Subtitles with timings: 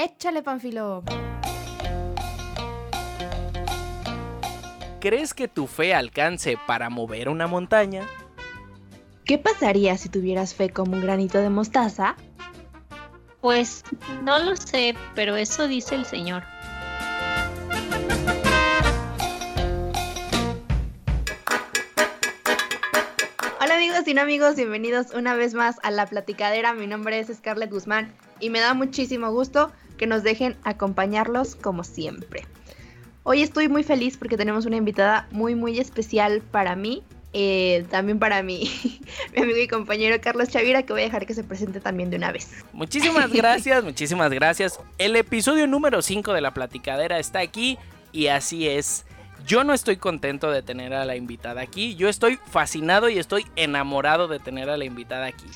[0.00, 1.02] Échale, Panfilo.
[5.00, 8.06] ¿Crees que tu fe alcance para mover una montaña?
[9.24, 12.14] ¿Qué pasaría si tuvieras fe como un granito de mostaza?
[13.40, 13.82] Pues
[14.22, 16.44] no lo sé, pero eso dice el Señor.
[23.60, 26.72] Hola amigos y no amigos, bienvenidos una vez más a La Platicadera.
[26.72, 31.84] Mi nombre es Scarlett Guzmán y me da muchísimo gusto que nos dejen acompañarlos como
[31.84, 32.46] siempre.
[33.24, 37.02] Hoy estoy muy feliz porque tenemos una invitada muy muy especial para mí,
[37.34, 38.70] eh, también para mí,
[39.36, 42.16] mi amigo y compañero Carlos Chavira, que voy a dejar que se presente también de
[42.16, 42.64] una vez.
[42.72, 44.80] Muchísimas gracias, muchísimas gracias.
[44.96, 47.76] El episodio número 5 de La Platicadera está aquí
[48.12, 49.04] y así es.
[49.46, 53.46] Yo no estoy contento de tener a la invitada aquí, yo estoy fascinado y estoy
[53.56, 55.46] enamorado de tener a la invitada aquí.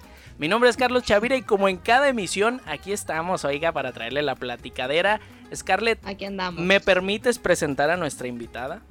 [0.42, 4.22] Mi nombre es Carlos Chavira y como en cada emisión, aquí estamos, oiga, para traerle
[4.22, 5.20] la platicadera.
[5.54, 6.60] Scarlett, aquí andamos.
[6.60, 8.82] ¿Me permites presentar a nuestra invitada?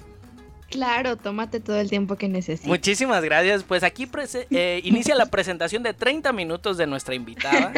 [0.69, 2.69] Claro, tómate todo el tiempo que necesites.
[2.69, 3.63] Muchísimas gracias.
[3.63, 4.09] Pues aquí
[4.49, 7.73] eh, inicia la presentación de 30 minutos de nuestra invitada.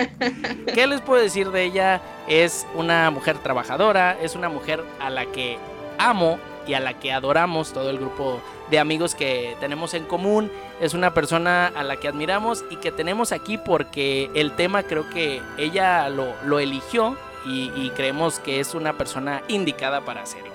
[0.71, 1.99] ¿Qué les puedo decir de ella?
[2.27, 5.57] Es una mujer trabajadora, es una mujer a la que
[5.97, 10.51] amo y a la que adoramos todo el grupo de amigos que tenemos en común.
[10.79, 15.09] Es una persona a la que admiramos y que tenemos aquí porque el tema creo
[15.09, 20.51] que ella lo, eligió y, creemos que es una persona indicada para hacerlo.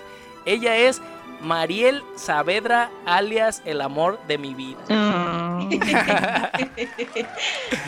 [0.47, 1.03] Ella es
[1.41, 4.79] Mariel Saavedra, alias el amor de mi vida.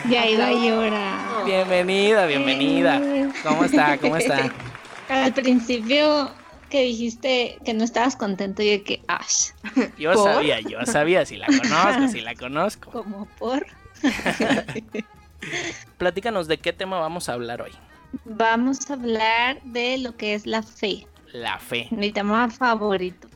[0.09, 1.45] ya iba a llorar.
[1.45, 3.01] Bienvenida, bienvenida.
[3.43, 3.97] ¿Cómo está?
[3.97, 4.51] ¿Cómo está?
[5.09, 6.31] Al principio
[6.71, 9.51] que dijiste que no estabas contento y de que, Ash.
[9.99, 12.91] Yo sabía, yo sabía, si la conozco, si la conozco.
[12.91, 13.67] Como por.
[15.99, 17.71] Platícanos de qué tema vamos a hablar hoy.
[18.25, 21.05] Vamos a hablar de lo que es la fe.
[21.33, 21.87] La fe.
[21.91, 23.30] Mi tema favorito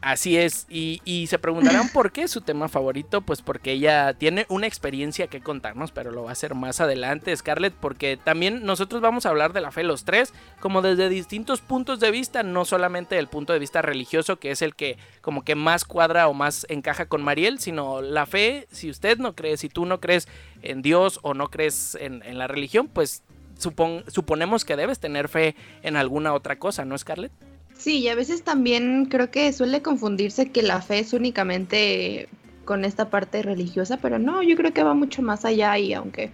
[0.00, 4.66] Así es, y, se preguntarán por qué su tema favorito, pues porque ella tiene una
[4.66, 9.26] experiencia que contarnos, pero lo va a hacer más adelante, Scarlett, porque también nosotros vamos
[9.26, 13.18] a hablar de la fe los tres, como desde distintos puntos de vista, no solamente
[13.18, 16.66] el punto de vista religioso, que es el que como que más cuadra o más
[16.68, 20.28] encaja con Mariel, sino la fe, si usted no cree, si tú no crees
[20.62, 23.22] en Dios o no crees en, la religión, pues
[23.58, 27.32] suponemos que debes tener fe en alguna otra cosa, ¿no, Scarlett?
[27.80, 32.28] Sí, y a veces también creo que suele confundirse que la fe es únicamente
[32.66, 36.30] con esta parte religiosa, pero no, yo creo que va mucho más allá y aunque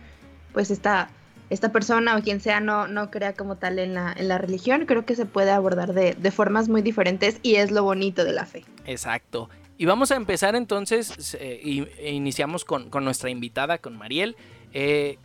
[0.52, 1.08] pues esta,
[1.48, 4.86] esta persona o quien sea no, no crea como tal en la, en la religión,
[4.86, 8.32] creo que se puede abordar de, de formas muy diferentes y es lo bonito de
[8.32, 8.64] la fe.
[8.84, 9.48] Exacto.
[9.78, 14.34] Y vamos a empezar entonces, eh, e iniciamos con, con, nuestra invitada, con Mariel.
[14.72, 15.18] Eh,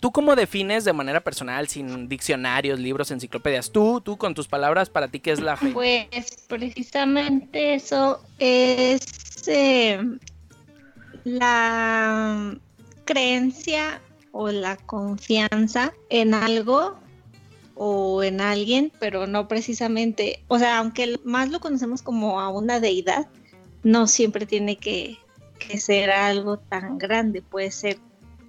[0.00, 3.70] ¿Tú cómo defines de manera personal, sin diccionarios, libros, enciclopedias?
[3.70, 5.68] Tú, tú con tus palabras, para ti, ¿qué es la fe?
[5.72, 10.18] Pues precisamente eso es eh,
[11.24, 12.56] la
[13.04, 14.00] creencia
[14.32, 16.98] o la confianza en algo
[17.74, 22.80] o en alguien, pero no precisamente, o sea, aunque más lo conocemos como a una
[22.80, 23.28] deidad,
[23.82, 25.18] no siempre tiene que,
[25.58, 27.98] que ser algo tan grande, puede ser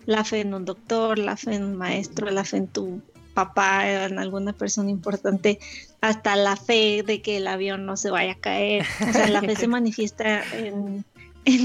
[0.08, 3.02] la fe en un doctor, la fe en un maestro, la fe en tu
[3.36, 5.60] papá, en alguna persona importante,
[6.02, 8.86] hasta la fe de que el avión no se vaya a caer.
[9.08, 11.06] O sea, la fe se manifiesta en,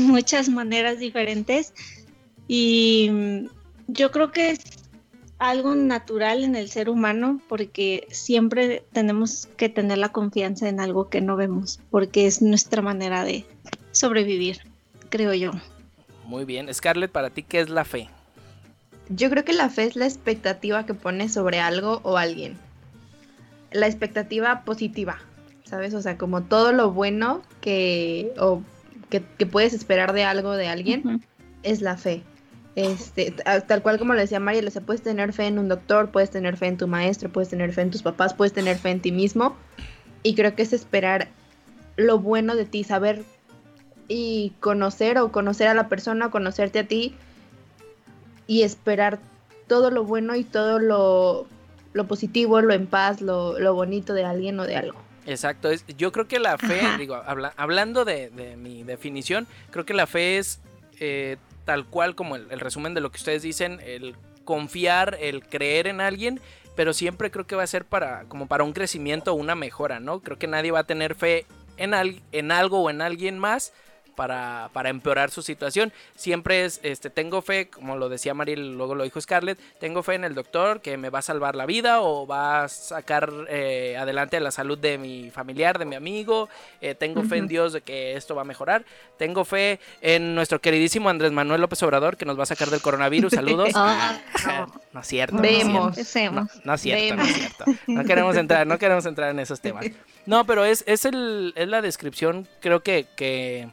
[0.07, 1.73] muchas maneras diferentes
[2.47, 3.11] y
[3.89, 4.61] yo creo que es
[5.39, 11.09] algo natural en el ser humano porque siempre tenemos que tener la confianza en algo
[11.09, 13.45] que no vemos porque es nuestra manera de
[13.91, 14.61] sobrevivir,
[15.09, 15.51] creo yo.
[16.27, 18.09] Muy bien, Scarlett, para ti, ¿qué es la fe?
[19.15, 22.57] Yo creo que la fe es la expectativa que pones sobre algo o alguien.
[23.71, 25.19] La expectativa positiva,
[25.65, 25.93] ¿sabes?
[25.95, 28.63] O sea, como todo lo bueno que, o
[29.11, 31.23] que, puedes esperar de algo de alguien,
[31.63, 32.23] es la fe.
[32.75, 33.35] Este,
[33.67, 36.31] tal cual como lo decía María, o sea, puedes tener fe en un doctor, puedes
[36.31, 39.01] tener fe en tu maestro, puedes tener fe en tus papás, puedes tener fe en
[39.01, 39.57] ti mismo.
[40.23, 41.29] Y creo que es esperar
[41.97, 43.25] lo bueno de ti, saber
[44.09, 47.15] y conocer o conocer a la persona, conocerte a ti
[48.53, 49.19] y esperar
[49.67, 51.47] todo lo bueno y todo lo,
[52.05, 54.99] positivo, lo en paz, lo, bonito de alguien o de algo.
[55.25, 57.19] Exacto, es, yo creo que la fe, digo,
[57.57, 60.61] hablando de, mi definición, creo que la fe es
[61.01, 65.87] eh, tal cual como el, resumen de lo que ustedes dicen, el confiar, el creer
[65.87, 66.39] en alguien,
[66.77, 69.99] pero siempre creo que va a ser para como para un crecimiento o una mejora,
[69.99, 70.21] ¿no?
[70.21, 71.47] Creo que nadie va a tener fe
[71.79, 71.95] en,
[72.33, 73.73] en algo o en alguien más
[74.15, 75.93] para, para empeorar su situación.
[76.15, 80.15] Siempre es, este, tengo fe, como lo decía Mariel, luego lo dijo Scarlett, tengo fe
[80.15, 83.97] en el doctor que me va a salvar la vida o va a sacar eh,
[83.99, 86.49] adelante la salud de mi familiar, de mi amigo.
[86.81, 88.85] Eh, tengo fe en Dios de que esto va a mejorar.
[89.17, 92.81] Tengo fe en nuestro queridísimo Andrés Manuel López Obrador que nos va a sacar del
[92.81, 93.33] coronavirus.
[93.33, 93.71] Saludos.
[94.45, 95.39] Ah, no es cierto.
[95.39, 95.97] Vemos.
[95.97, 97.65] No, es cierto, no, es cierto, no es cierto.
[97.87, 99.87] No queremos entrar, no queremos entrar en esos temas.
[100.25, 103.69] No, pero es, es, el, es la descripción, creo que, que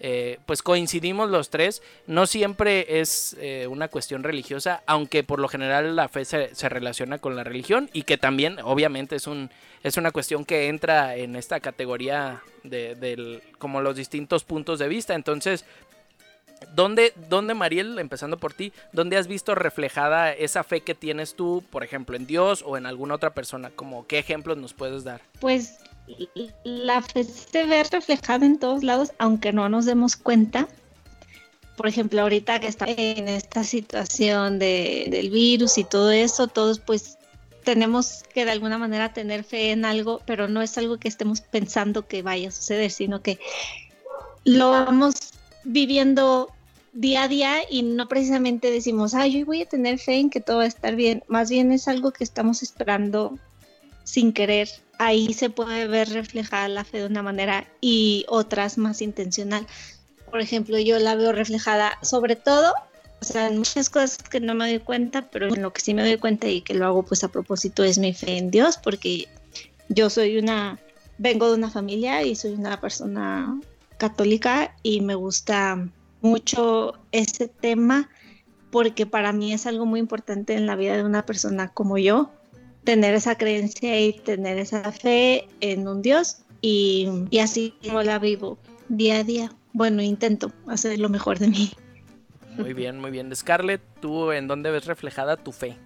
[0.00, 1.82] eh, pues coincidimos los tres.
[2.06, 6.68] No siempre es eh, una cuestión religiosa, aunque por lo general la fe se, se,
[6.68, 9.50] relaciona con la religión y que también obviamente es, un,
[9.82, 14.88] es una cuestión que entra en esta categoría de, del, como los distintos puntos de
[14.88, 15.14] vista.
[15.14, 15.64] Entonces,
[16.74, 21.62] ¿Dónde, ¿Dónde, Mariel, empezando por ti, dónde has visto reflejada esa fe que tienes tú,
[21.70, 23.70] por ejemplo, en Dios o en alguna otra persona?
[23.70, 25.20] Como, ¿Qué ejemplos nos puedes dar?
[25.40, 25.78] Pues
[26.64, 30.68] la fe se ve reflejada en todos lados, aunque no nos demos cuenta.
[31.76, 36.80] Por ejemplo, ahorita que estamos en esta situación de, del virus y todo eso, todos
[36.80, 37.18] pues
[37.64, 41.40] tenemos que de alguna manera tener fe en algo, pero no es algo que estemos
[41.40, 43.38] pensando que vaya a suceder, sino que
[44.44, 45.32] lo vamos
[45.64, 46.50] viviendo
[46.92, 50.40] día a día y no precisamente decimos, ay, yo voy a tener fe en que
[50.40, 51.22] todo va a estar bien.
[51.28, 53.38] Más bien es algo que estamos esperando
[54.08, 54.70] sin querer.
[54.98, 59.66] Ahí se puede ver reflejada la fe de una manera y otras más intencional.
[60.30, 62.72] Por ejemplo, yo la veo reflejada sobre todo,
[63.20, 65.92] o sea, en muchas cosas que no me doy cuenta, pero en lo que sí
[65.92, 68.78] me doy cuenta y que lo hago pues a propósito es mi fe en Dios,
[68.78, 69.28] porque
[69.90, 70.78] yo soy una,
[71.18, 73.60] vengo de una familia y soy una persona
[73.98, 75.86] católica y me gusta
[76.22, 78.08] mucho ese tema
[78.70, 82.30] porque para mí es algo muy importante en la vida de una persona como yo,
[82.88, 88.18] tener esa creencia y tener esa fe en un Dios y, y así como la
[88.18, 88.56] vivo
[88.88, 89.52] día a día.
[89.74, 91.70] Bueno, intento hacer lo mejor de mí.
[92.56, 93.34] Muy bien, muy bien.
[93.36, 95.76] Scarlett, ¿tú en dónde ves reflejada tu fe?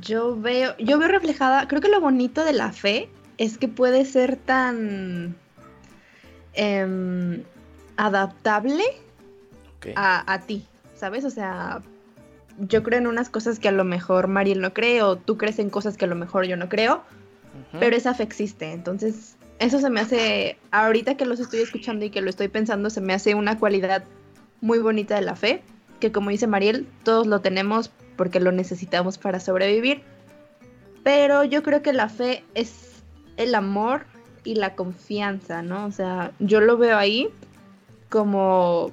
[0.00, 4.04] Yo veo, yo veo reflejada, creo que lo bonito de la fe es que puede
[4.04, 5.36] ser tan
[6.54, 7.42] Em,
[7.96, 8.84] adaptable
[9.96, 10.64] a, ti,
[10.94, 11.24] ¿sabes?
[11.24, 11.82] O sea,
[12.58, 15.58] yo creo en unas cosas que a lo mejor Mariel no cree o tú crees
[15.58, 17.02] en cosas que a lo mejor yo no creo,
[17.78, 18.72] pero esa fe existe.
[18.72, 22.90] Entonces, eso se me hace, ahorita que los estoy escuchando y que lo estoy pensando,
[22.90, 24.04] se me hace una cualidad
[24.60, 25.62] muy bonita de la fe,
[26.00, 30.02] que como dice Mariel, todos lo tenemos porque lo necesitamos para sobrevivir.
[31.02, 33.02] Pero yo creo que la fe es
[33.36, 34.06] el amor
[34.42, 35.86] y la confianza, ¿no?
[35.86, 37.28] O sea, yo lo veo ahí
[38.08, 38.92] como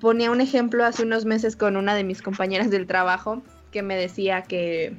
[0.00, 3.96] ponía un ejemplo hace unos meses con una de mis compañeras del trabajo que me
[3.96, 4.94] decía que,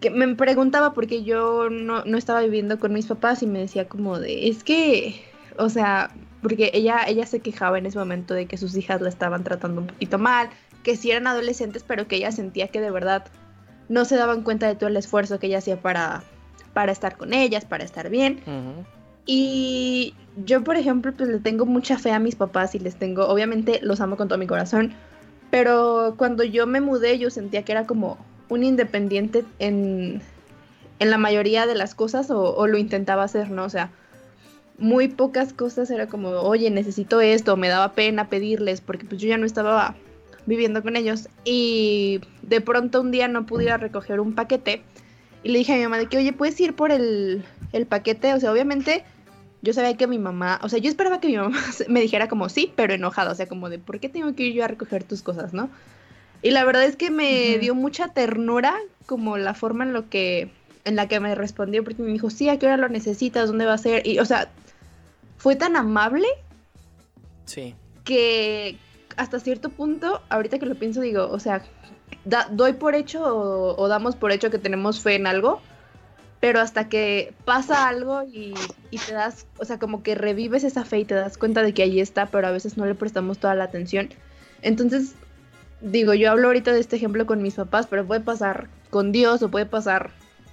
[0.00, 3.88] que me preguntaba porque yo no, no, estaba viviendo con mis papás y me decía
[3.88, 5.22] como de, es que,
[5.58, 6.10] o sea,
[6.42, 9.80] porque ella, ella se quejaba en ese momento de que sus hijas la estaban tratando
[9.82, 10.50] un poquito mal,
[10.82, 13.26] que sí eran adolescentes, pero que ella sentía que de verdad
[13.88, 16.22] no se daban cuenta de todo el esfuerzo que ella hacía para,
[16.72, 18.40] para estar con ellas, para estar bien.
[19.30, 20.14] Y
[20.46, 23.78] yo, por ejemplo, pues le tengo mucha fe a mis papás y les tengo, obviamente
[23.82, 24.94] los amo con todo mi corazón,
[25.50, 28.16] pero cuando yo me mudé yo sentía que era como
[28.48, 30.22] un independiente en,
[30.98, 33.64] en la mayoría de las cosas o, lo intentaba hacer, ¿no?
[33.64, 33.90] O sea,
[34.78, 39.28] muy pocas cosas era como, oye, necesito esto, me daba pena pedirles porque pues yo
[39.28, 39.94] ya no estaba
[40.46, 44.82] viviendo con ellos y de pronto un día no pudiera recoger un paquete
[45.42, 47.44] y le dije a mi mamá de que, oye, ¿puedes ir por el,
[47.88, 48.34] paquete?
[48.34, 49.04] O sea, obviamente
[49.62, 52.48] yo sabía que mi mamá, o sea, yo esperaba que mi mamá me dijera como
[52.48, 55.04] sí, pero enojada, o sea, como de, ¿por qué tengo que ir yo a recoger
[55.04, 55.70] tus cosas, no?
[56.42, 60.50] Y la verdad es que me dio mucha ternura como la forma en lo que
[60.84, 63.48] en la que me respondió porque me dijo, "Sí, ¿a qué hora lo necesitas?
[63.48, 64.48] ¿Dónde va a ser?" Y o sea,
[65.36, 66.28] fue tan amable.
[67.44, 67.74] Sí.
[68.04, 68.78] Que
[69.16, 71.62] hasta cierto punto, ahorita que lo pienso digo, o sea,
[72.50, 73.24] doy por hecho
[73.76, 75.60] o, damos por hecho que tenemos fe en algo,
[76.40, 78.54] pero hasta que pasa algo y,
[79.06, 81.82] te das, o sea, como que revives esa fe y te das cuenta de que
[81.82, 84.08] ahí está, pero a veces no le prestamos toda la atención.
[84.62, 85.14] Entonces,
[85.80, 89.42] digo, yo hablo ahorita de este ejemplo con mis papás, pero puede pasar con Dios
[89.42, 90.10] o puede pasar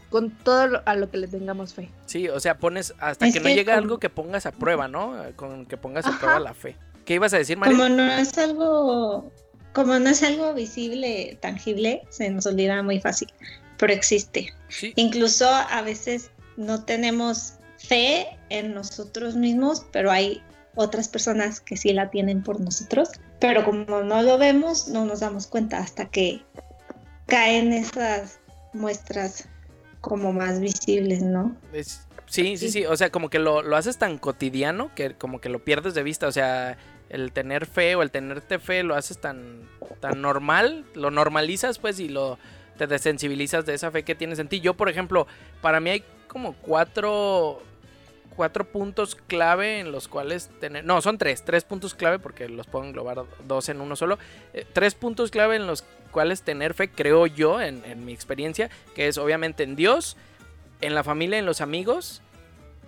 [0.10, 1.89] con todo a lo que le tengamos fe.
[2.06, 5.15] Sí, o sea, pones hasta que, no llegue algo que pongas a prueba, ¿no?
[5.36, 6.77] Con que pongas a prueba la fe.
[7.06, 7.77] ¿Qué ibas a decir, María?
[7.77, 9.32] Como no es algo
[9.75, 13.27] como no es algo visible, tangible, se nos olvida muy fácil,
[13.77, 14.53] pero existe.
[14.96, 20.41] Incluso a veces no tenemos fe en nosotros mismos, pero hay
[20.75, 25.22] otras personas que sí la tienen por nosotros, pero como no lo vemos, no nos
[25.22, 26.41] damos cuenta hasta que
[27.27, 28.39] caen esas
[28.74, 29.48] muestras
[30.01, 31.55] como más visibles, ¿no?
[32.27, 35.50] Sí, sí, sí, o sea, como que lo, lo haces tan cotidiano que como que
[35.50, 36.77] lo pierdes de vista, o sea,
[37.10, 39.62] el tener fe o el tenerte fe lo haces tan,
[40.00, 42.38] tan normal, lo normalizas pues y lo
[42.77, 44.60] te desensibilizas de esa fe que tienes en ti.
[44.62, 45.27] Yo, por ejemplo,
[45.62, 47.62] para mí hay como cuatro,
[48.36, 50.84] cuatro puntos clave en los cuales tener...
[50.84, 54.17] No, son tres, tres puntos clave porque los puedo englobar dos en uno solo.
[54.53, 58.70] Eh, tres puntos clave en los cuales tener fe, creo yo, en, en mi experiencia,
[58.96, 60.17] que es obviamente en Dios,
[60.82, 62.22] en la familia, en los amigos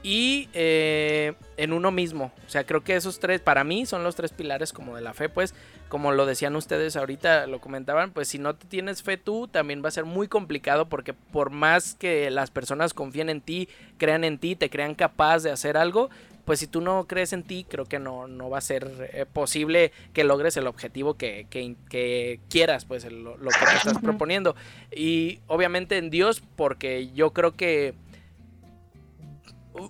[0.04, 2.32] y eh, en uno mismo.
[2.46, 5.14] O sea, creo que esos tres, para mí, son los tres pilares como de la
[5.14, 5.54] fe, pues,
[5.90, 9.84] como lo decían ustedes ahorita, lo comentaban, pues si no te tienes fe tú, también
[9.84, 14.24] va a ser muy complicado porque por más que las personas confíen en ti, crean
[14.24, 16.10] en ti, te crean capaz de hacer algo,
[16.48, 19.26] pues si tú no crees en ti, creo que no, no va a ser eh,
[19.26, 24.56] posible que logres el objetivo que, que, quieras, pues lo, lo que te estás proponiendo.
[24.96, 27.96] Y obviamente en Dios, porque yo creo que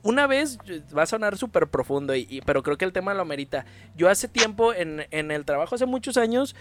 [0.04, 0.58] una vez
[0.96, 3.66] va a sonar súper profundo, y, pero creo que el tema lo amerita.
[3.96, 6.56] Yo hace tiempo en, el trabajo, hace muchos años,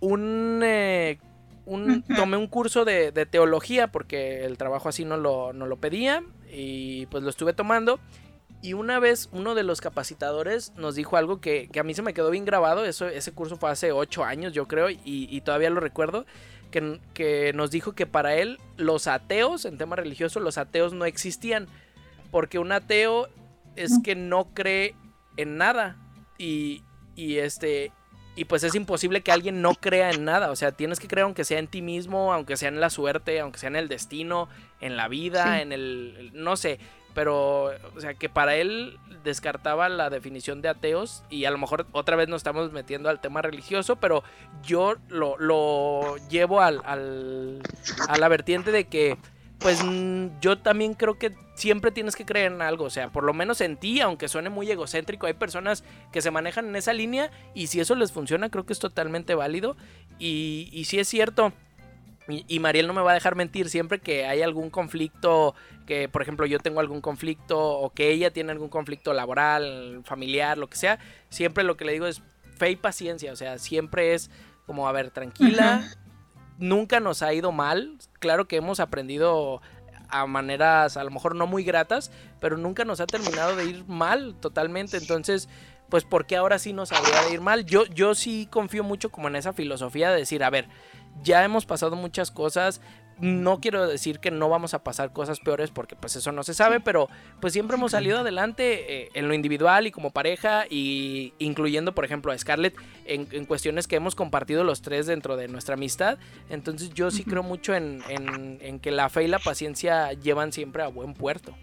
[0.00, 1.18] un, eh,
[2.16, 7.06] tomé un curso de, teología porque el trabajo así no lo, no lo pedía y
[7.06, 8.00] pues lo estuve tomando.
[8.62, 12.14] Y una vez uno de los capacitadores nos dijo algo que, a mí se me
[12.14, 12.84] quedó bien grabado.
[12.84, 16.26] Eso, ese curso fue hace ocho años, yo creo, y, todavía lo recuerdo.
[16.70, 21.04] Que, que, nos dijo que para él los ateos, en tema religioso, los ateos no
[21.04, 21.66] existían.
[22.32, 23.28] Porque un ateo
[23.76, 24.96] es que no cree
[25.36, 25.96] en nada.
[26.38, 26.82] Y,
[27.14, 27.92] y este.
[28.34, 30.50] Y pues es imposible que alguien no crea en nada.
[30.50, 33.38] O sea, tienes que creer aunque sea en ti mismo, aunque sea en la suerte,
[33.38, 34.48] aunque sea en el destino,
[34.80, 36.30] en la vida, en el.
[36.32, 36.80] no sé.
[37.14, 41.24] Pero, o sea, que para él descartaba la definición de ateos.
[41.28, 43.96] Y a lo mejor otra vez nos estamos metiendo al tema religioso.
[43.96, 44.24] Pero
[44.62, 47.60] yo lo, lo llevo al, al,
[48.08, 49.18] a la vertiente de que
[49.62, 49.80] pues
[50.40, 53.60] yo también creo que siempre tienes que creer en algo, o sea, por lo menos
[53.60, 57.68] en ti, aunque suene muy egocéntrico, hay personas que se manejan en esa línea y
[57.68, 59.76] si eso les funciona, creo que es totalmente válido
[60.18, 61.52] y, y si es cierto.
[62.28, 66.22] Y, Mariel no me va a dejar mentir, siempre que hay algún conflicto, que por
[66.22, 70.76] ejemplo yo tengo algún conflicto o que ella tiene algún conflicto laboral, familiar, lo que
[70.76, 71.00] sea,
[71.30, 72.22] siempre lo que le digo es
[72.56, 74.30] fe y paciencia, o sea, siempre es
[74.66, 75.84] como, a ver, tranquila,
[76.62, 77.98] nunca nos ha ido mal.
[78.20, 79.60] Claro que hemos aprendido
[80.08, 83.84] a maneras a lo mejor no muy gratas, pero nunca nos ha terminado de ir
[83.86, 84.96] mal totalmente.
[84.96, 85.48] Entonces,
[85.88, 87.66] pues ¿por qué ahora sí nos habría de ir mal?
[87.66, 90.68] Yo, yo sí confío mucho como en esa filosofía de decir, a ver,
[91.22, 92.80] ya hemos pasado muchas cosas,
[93.22, 96.54] no quiero decir que no vamos a pasar cosas peores porque pues eso no se
[96.54, 97.08] sabe, pero
[97.40, 102.04] pues siempre hemos salido adelante eh, en lo individual y como pareja y incluyendo por
[102.04, 102.74] ejemplo a Scarlett
[103.04, 106.18] en, cuestiones que hemos compartido los tres dentro de nuestra amistad.
[106.50, 108.00] Entonces yo sí creo mucho en,
[108.80, 111.54] que la fe y la paciencia llevan siempre a buen puerto.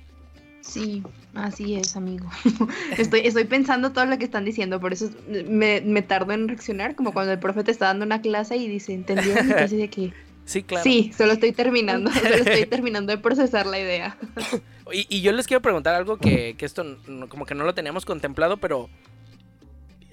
[0.61, 2.29] Sí, así es, amigo.
[2.97, 6.95] estoy, estoy pensando todo lo que están diciendo, por eso me, me tardo en reaccionar,
[6.95, 9.51] como cuando el profe te está dando una clase y dice, ¿entendieron?
[9.53, 10.13] Así de que
[10.49, 10.83] Sí, claro.
[10.83, 14.17] Sí, solo estoy terminando, solo estoy terminando de procesar la idea.
[14.91, 18.89] Y, yo les quiero preguntar algo que, esto como que no lo teníamos contemplado, pero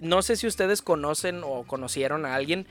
[0.03, 2.67] no sé si ustedes conocen o conocieron a alguien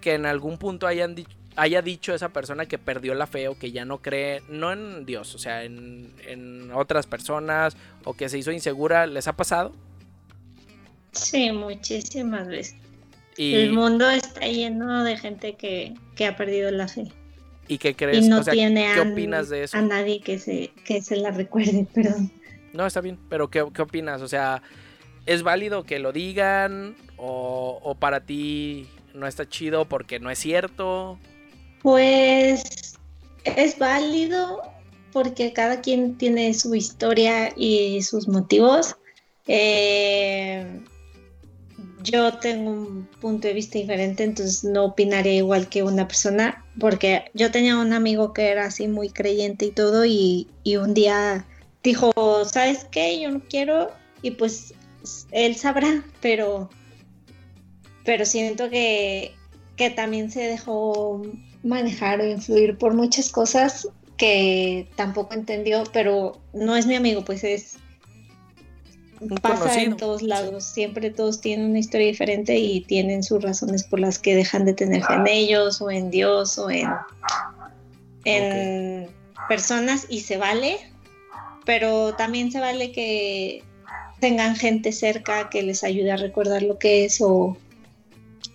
[0.00, 1.16] que en algún punto hayan
[1.56, 5.04] haya dicho esa persona que perdió la fe o que ya no cree, no en
[5.04, 9.72] Dios, o sea, en, en otras personas o que se hizo insegura, ¿les ha pasado?
[11.10, 12.81] Sí, muchísimas veces.
[13.36, 17.10] El mundo está lleno de gente que, ha perdido la fe.
[17.68, 18.28] ¿Y qué crees?
[18.28, 19.76] no tiene ¿qué opinas de eso?
[19.76, 22.30] A nadie que se, que se la recuerde, perdón.
[22.72, 24.22] No, está bien, pero ¿qué, opinas?
[24.22, 24.62] O sea,
[25.26, 26.96] ¿es válido que lo digan?
[27.16, 31.18] O, ¿O para ti no está chido porque no es cierto?
[31.82, 32.98] Pues
[33.44, 34.62] es válido
[35.12, 38.96] porque cada quien tiene su historia y sus motivos.
[39.46, 40.80] Eh,
[42.02, 47.24] yo tengo un punto de vista diferente, entonces no opinaré igual que una persona, porque
[47.34, 51.46] yo tenía un amigo que era así muy creyente y todo, y, un día
[51.82, 52.12] dijo,
[52.44, 53.20] ¿sabes qué?
[53.20, 53.90] Yo no quiero,
[54.22, 54.74] y pues
[55.30, 56.70] él sabrá, pero,
[58.04, 59.34] pero siento que,
[59.76, 61.22] que también se dejó
[61.62, 67.42] manejar o influir por muchas cosas que tampoco entendió, pero no es mi amigo, pues
[67.44, 67.76] es
[69.40, 74.00] pasa en todos lados, siempre todos tienen una historia diferente y tienen sus razones por
[74.00, 76.88] las que dejan de tener fe en ellos o en Dios o en,
[78.24, 79.08] en
[79.48, 80.78] personas y se vale,
[81.64, 83.64] pero también se vale que
[84.20, 87.56] tengan gente cerca que les ayude a recordar lo que es o,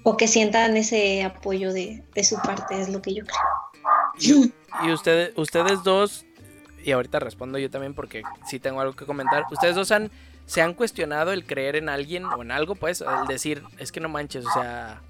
[0.03, 4.51] o que sientan ese apoyo de, de, su parte, es lo que yo creo.
[4.83, 6.25] Y, ustedes, ustedes dos
[6.83, 9.45] y ahorita respondo yo también porque sí tengo algo que comentar.
[9.51, 10.11] Ustedes dos han,
[10.47, 13.99] se han cuestionado el creer en alguien o en algo, pues, el decir, es que
[13.99, 15.01] no manches, o sea,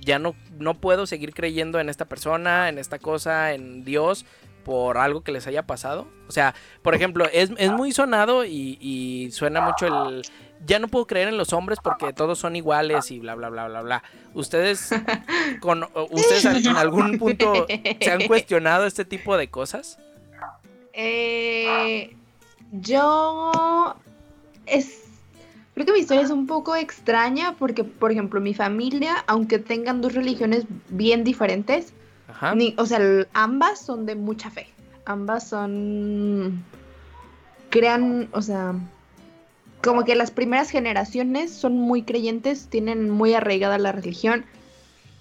[0.00, 4.24] ya no, no puedo seguir creyendo en esta persona, en esta cosa, en Dios,
[4.64, 6.06] por algo que les haya pasado.
[6.28, 10.22] O sea, por ejemplo, es, muy sonado y, y, suena mucho el...
[10.64, 13.66] Ya no puedo creer en los hombres porque todos son iguales y bla, bla, bla,
[13.66, 14.02] bla, bla.
[14.32, 14.90] ¿Ustedes,
[15.60, 17.66] con, ¿ustedes en algún punto
[18.00, 19.98] se han cuestionado este tipo de cosas?
[20.92, 22.16] Eh,
[22.70, 23.96] yo...
[24.66, 25.04] Es
[25.74, 30.00] Creo que mi historia es un poco extraña porque, por ejemplo, mi familia, aunque tengan
[30.00, 31.92] dos religiones bien diferentes,
[32.76, 34.68] o sea, ambas son de mucha fe.
[35.04, 36.62] Ambas son...
[37.70, 38.74] Crean, o sea,
[39.82, 44.44] como que las primeras generaciones son muy creyentes, tienen muy arraigada la religión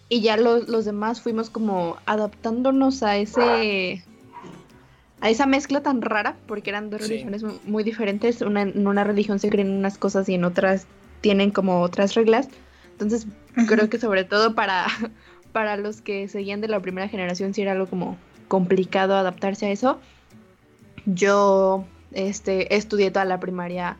[0.07, 4.03] y ya los, los demás fuimos como adaptándonos a ese
[5.23, 8.41] a esa mezcla tan rara, porque eran dos religiones muy diferentes.
[8.41, 10.85] Una, en una religión se creen unas cosas y en otras
[11.21, 12.49] tienen como otras reglas.
[12.91, 13.25] Entonces,
[13.69, 14.85] creo que sobre todo para,
[15.53, 18.17] para los que seguían de la primera generación, sí era algo como
[18.49, 20.01] complicado adaptarse a eso.
[21.05, 23.95] Yo este, estudié toda la primaria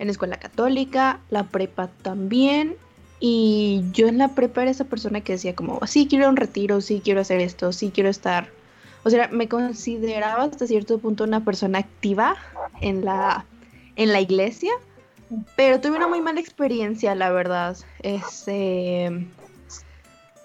[0.00, 2.74] en escuela católica, la prepa también.
[3.20, 6.80] Y yo en la prepa era esa persona que decía como, sí quiero un retiro,
[6.80, 8.57] sí quiero hacer esto, sí quiero estar
[9.08, 12.36] o sea, me consideraba hasta cierto punto una persona activa
[12.82, 13.46] en la,
[13.96, 14.70] en la iglesia,
[15.56, 17.78] pero tuve una muy mala experiencia, la verdad.
[18.02, 19.26] Este,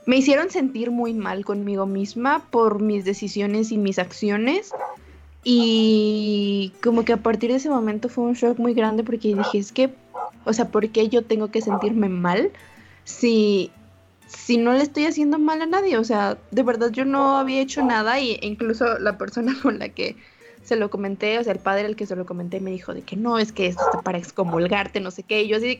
[0.05, 4.72] me hicieron sentir muy mal conmigo misma por mis decisiones y mis acciones.
[5.43, 9.58] Y como que a partir de ese momento fue un shock muy grande porque dije,
[9.58, 9.93] es que,
[10.46, 12.50] o sea, ¿por qué yo tengo que sentirme mal
[13.03, 13.74] si
[14.36, 17.62] si no le estoy haciendo mal a nadie, o sea, de verdad yo no había
[17.62, 20.16] hecho nada y e incluso la persona con la que
[20.63, 23.02] se lo comenté, o sea, el padre al que se lo comenté me dijo de
[23.02, 25.78] que no, es que esto está para excomulgarte, no sé qué, y yo así,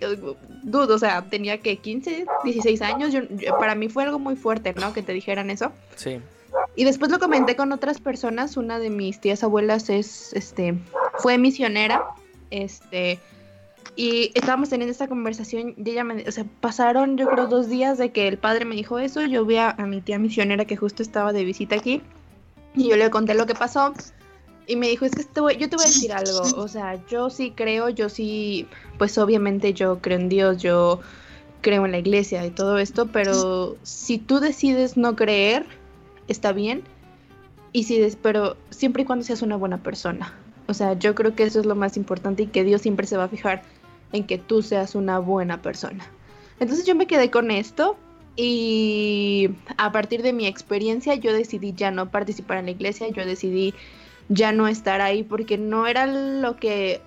[0.62, 3.22] dudo, o sea, tenía que 15, 16 años, yo,
[3.58, 4.92] para mí fue algo muy fuerte, ¿no?
[4.92, 5.72] Que te dijeran eso.
[5.96, 6.20] Sí.
[6.76, 10.78] Y después lo comenté con otras personas, una de mis tías abuelas es, este,
[11.18, 12.04] fue misionera,
[12.52, 13.20] este,
[13.96, 17.98] y estábamos teniendo esta conversación y ella me, o sea, pasaron yo creo dos días
[17.98, 21.04] de que el padre me dijo eso, yo vi a, mi tía misionera que justo
[21.04, 22.02] estaba de visita aquí
[22.76, 23.94] y yo le conté lo que pasó
[24.66, 27.52] y me dijo, es que yo te voy a decir algo, o sea, yo sí
[27.56, 31.02] creo, yo sí, pues obviamente yo creo en Dios, yo
[31.62, 35.66] creo en la iglesia y todo esto, pero si tú decides no creer,
[36.28, 36.84] está bien,
[37.74, 40.34] y si pero siempre y cuando seas una buena persona.
[40.68, 43.18] O sea, yo creo que eso es lo más importante y que Dios siempre se
[43.18, 43.64] va a fijar
[44.14, 46.06] en que tú seas una buena persona.
[46.60, 47.98] Entonces yo me quedé con esto
[48.36, 53.26] y a partir de mi experiencia yo decidí ya no participar en la iglesia, yo
[53.26, 53.74] decidí
[54.30, 57.02] ya no estar ahí porque no era lo que,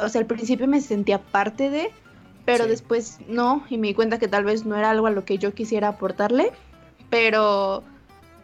[0.00, 1.90] o sea, al principio me sentía parte de,
[2.44, 5.24] pero después no, y me di cuenta que tal vez no era algo a lo
[5.24, 6.52] que yo quisiera aportarle,
[7.10, 7.84] pero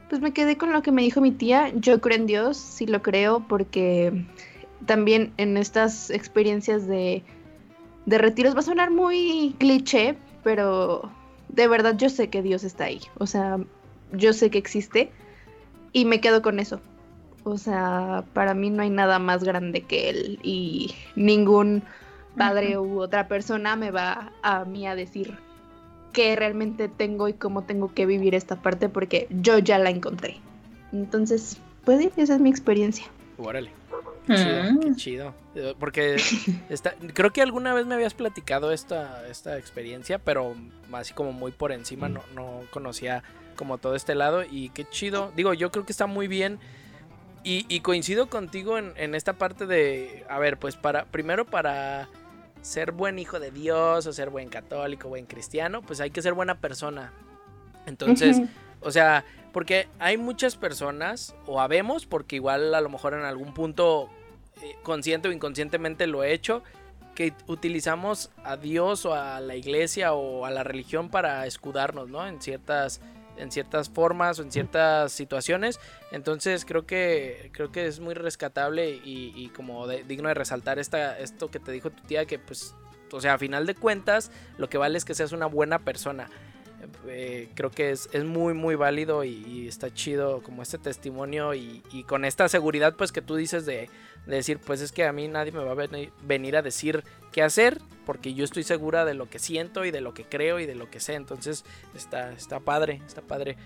[0.09, 2.87] pues me quedé con lo que me dijo mi tía, yo creo en Dios, sí
[2.87, 4.27] lo creo, porque
[4.87, 7.23] también en estas experiencias de
[8.07, 11.11] de retiros va a sonar muy cliché, pero
[11.49, 13.01] de verdad yo sé que Dios está ahí.
[13.19, 13.59] O sea,
[14.13, 15.11] yo sé que existe
[15.93, 16.81] y me quedo con eso.
[17.45, 21.83] O sea, para mí no hay nada más grande que Él y ningún
[22.37, 25.37] padre u otra persona me va a mí a decir
[26.13, 30.37] qué realmente tengo y cómo tengo que vivir esta parte porque yo ya la encontré.
[30.93, 33.07] Entonces, pues esa es mi experiencia.
[33.39, 33.71] Órale.
[34.27, 34.97] Chido, qué mm.
[34.97, 35.35] chido.
[35.55, 36.17] Eh, porque
[37.15, 40.55] creo que alguna vez me habías platicado esta, esta experiencia, pero
[40.93, 43.23] así como muy por encima, no, no conocía
[43.57, 44.43] como todo este lado.
[44.45, 45.33] Y qué chido.
[45.37, 46.59] Digo, yo creo que está muy bien.
[47.45, 52.09] Y, coincido contigo en, en, esta parte de, a ver, pues para, primero para
[52.61, 56.35] ser buen hijo de Dios o ser buen católico, buen cristiano, pues hay que ser
[56.35, 57.13] buena persona.
[57.87, 58.41] Entonces,
[58.81, 63.55] o sea, porque hay muchas personas, o habemos, porque igual a lo mejor en algún
[63.55, 64.09] punto,
[64.63, 66.63] eh, consciente o inconscientemente lo he hecho,
[67.15, 72.27] que utilizamos a Dios o a la iglesia o a la religión para escudarnos, ¿no?
[72.27, 73.01] En ciertas,
[73.37, 75.79] en ciertas formas o en ciertas situaciones.
[76.11, 81.51] Entonces creo que, creo que es muy rescatable y, como digno de resaltar esta, esto
[81.51, 82.75] que te dijo tu tía, que pues,
[83.11, 86.29] o sea, a final de cuentas, lo que vale es que seas una buena persona.
[87.07, 92.25] Eh, creo que es, muy muy válido y, está chido como este testimonio y, con
[92.25, 93.89] esta seguridad pues que tú dices de,
[94.27, 97.79] decir pues es que a mí nadie me va a venir, a decir qué hacer
[98.05, 100.75] porque yo estoy segura de lo que siento y de lo que creo y de
[100.75, 101.65] lo que sé entonces
[101.95, 103.57] está, está padre está padre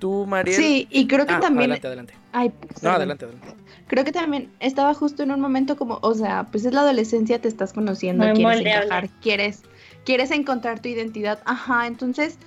[0.00, 0.56] Tú, Mariel.
[0.56, 1.70] Sí, y creo que Ah, también...
[1.70, 2.14] Adelante, adelante.
[2.32, 3.54] Ay, No, adelante, adelante.
[3.86, 7.38] Creo que también estaba justo en un momento como, o sea, pues es la adolescencia,
[7.38, 8.86] te estás conociendo, Muy quieres moldeable.
[8.86, 9.62] encajar, quieres,
[10.04, 11.40] quieres encontrar tu identidad.
[11.44, 12.38] Ajá, entonces,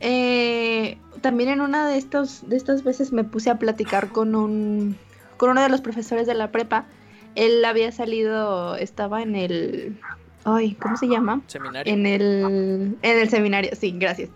[0.00, 4.96] eh, también en una de estos, de estas veces me puse a platicar con un,
[5.36, 6.86] con uno de los profesores de la prepa.
[7.34, 9.98] Él había salido, estaba en el,
[10.44, 11.42] ay, ¿cómo se llama?
[11.46, 11.92] Seminario.
[11.92, 14.30] En el, en el seminario, sí, gracias.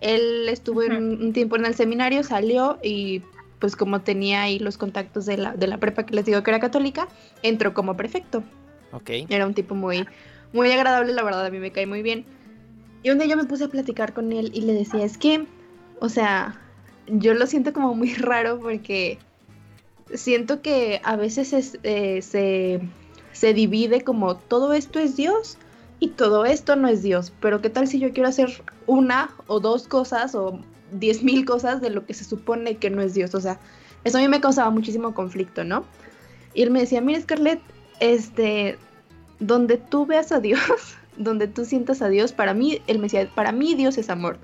[0.00, 3.22] Él estuvo un, un tiempo en el seminario, salió y
[3.58, 6.50] pues como tenía ahí los contactos de la, de la prepa que les digo que
[6.50, 7.08] era católica,
[7.42, 8.42] entró como prefecto.
[8.92, 9.10] Ok.
[9.28, 10.06] Era un tipo muy,
[10.52, 12.24] muy agradable, la verdad, a mí me cae muy bien.
[13.02, 15.46] Y un día yo me puse a platicar con él y le decía, es que,
[16.00, 16.60] o sea,
[17.06, 19.18] yo lo siento como muy raro porque
[20.14, 22.80] siento que a veces es, eh, se,
[23.32, 25.58] se divide como todo esto es Dios
[26.00, 27.32] y todo esto no es Dios.
[27.40, 30.58] Pero ¿qué tal si yo quiero hacer una o dos cosas o
[30.92, 33.34] diez mil cosas de lo que se supone que no es Dios?
[33.34, 33.58] O sea,
[34.04, 35.84] eso a mí me causaba muchísimo conflicto, ¿no?
[36.54, 37.60] Y él me decía, mira Scarlett,
[38.00, 38.78] este,
[39.38, 40.60] donde tú veas a Dios,
[41.16, 44.38] donde tú sientas a Dios, para mí, él me decía, para mí Dios es amor.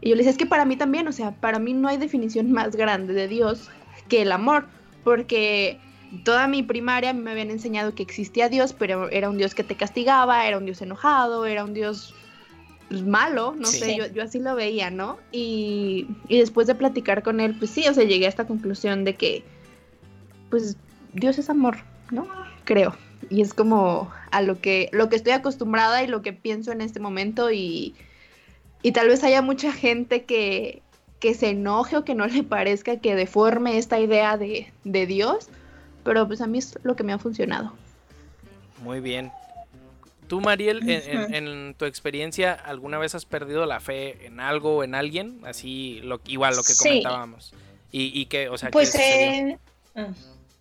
[0.00, 1.96] Y yo le decía, es que para mí también, o sea, para mí no hay
[1.96, 3.70] definición más grande de Dios
[4.08, 4.66] que el amor,
[5.04, 5.78] porque
[6.24, 9.76] toda mi primaria me habían enseñado que existía Dios, pero era un Dios que te
[9.76, 12.14] castigaba, era un Dios enojado, era un Dios
[13.06, 13.78] malo, no Sí.
[13.78, 15.18] sé, yo, yo así lo veía, ¿no?
[15.30, 19.04] Y, y después de platicar con él, pues sí, o sea, llegué a esta conclusión
[19.04, 19.44] de que,
[20.50, 20.76] pues,
[21.14, 21.78] Dios es amor,
[22.10, 22.26] ¿no?
[22.64, 22.94] Creo.
[23.30, 26.80] Y es como a lo que, lo que estoy acostumbrada y lo que pienso en
[26.80, 27.94] este momento y,
[28.82, 30.82] y tal vez haya mucha gente que,
[31.20, 35.48] que se enoje o que no le parezca que deforme esta idea de, de Dios,
[36.04, 37.72] pero pues a mí es lo que me ha funcionado.
[38.82, 39.30] Muy bien.
[40.28, 41.34] Tú, Mariel, en, en- Ujú.
[41.34, 45.40] en tu experiencia, ¿alguna vez has perdido la fe en algo o en alguien?
[45.44, 46.78] Así, lo, igual lo que Sí.
[46.88, 47.52] comentábamos.
[47.92, 49.58] Y, y que, o sea, ¿qué Pues he,
[49.94, 50.08] ah,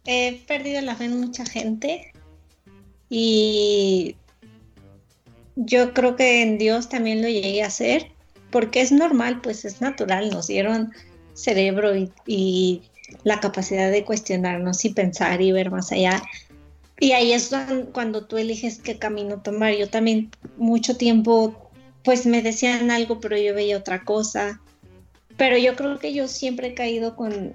[0.05, 2.10] he perdido la fe en mucha gente
[3.13, 4.15] y
[5.57, 8.13] yo creo que en Dios también lo llegué a hacer
[8.51, 10.93] porque es normal, pues es natural, nos dieron
[11.33, 12.83] cerebro y, y
[13.25, 16.23] la capacidad de cuestionarnos y pensar y ver más allá.
[17.01, 19.75] Y ahí es cuan- cuando tú eliges qué camino tomar.
[19.75, 21.69] Yo también mucho tiempo,
[22.03, 24.61] pues me decían algo, pero yo veía otra cosa.
[25.35, 27.53] Pero yo creo que yo siempre he caído con,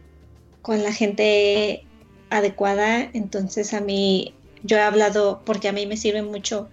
[0.61, 1.85] con la gente
[2.29, 3.09] adecuada.
[3.15, 4.35] Entonces a mí,
[4.67, 6.69] yo he hablado, porque a mí me sirve mucho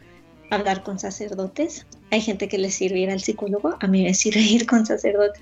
[0.49, 1.85] hablar con sacerdotes.
[2.11, 5.41] Hay gente que les sirve ir al psicólogo, a mí me sirve ir con sacerdotes.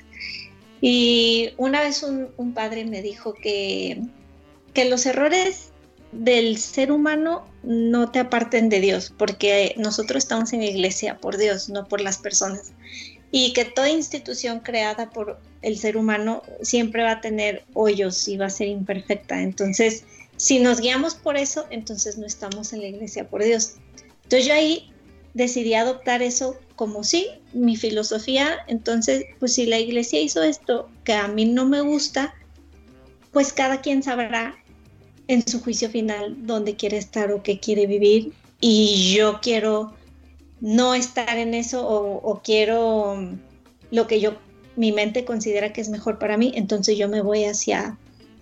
[0.81, 4.01] Y una vez un, un padre me dijo que,
[4.73, 5.71] que los errores
[6.11, 11.37] del ser humano no te aparten de Dios, porque nosotros estamos en la iglesia por
[11.37, 12.73] Dios, no por las personas.
[13.31, 18.35] Y que toda institución creada por el ser humano siempre va a tener hoyos y
[18.35, 19.41] va a ser imperfecta.
[19.41, 20.03] Entonces,
[20.41, 23.75] si nos guiamos por eso, entonces no estamos en la iglesia por Dios.
[24.23, 24.91] Entonces yo ahí
[25.35, 28.57] decidí adoptar eso como sí, mi filosofía.
[28.67, 32.33] Entonces, pues si la iglesia hizo esto que a mí no me gusta,
[33.31, 34.55] pues cada quien sabrá
[35.27, 38.33] en su juicio final dónde quiere estar o qué quiere vivir.
[38.59, 39.93] Y yo quiero
[40.59, 43.29] no estar en eso o, o quiero
[43.91, 44.39] lo que yo,
[44.75, 47.99] mi mente considera que es mejor para mí, entonces yo me voy hacia,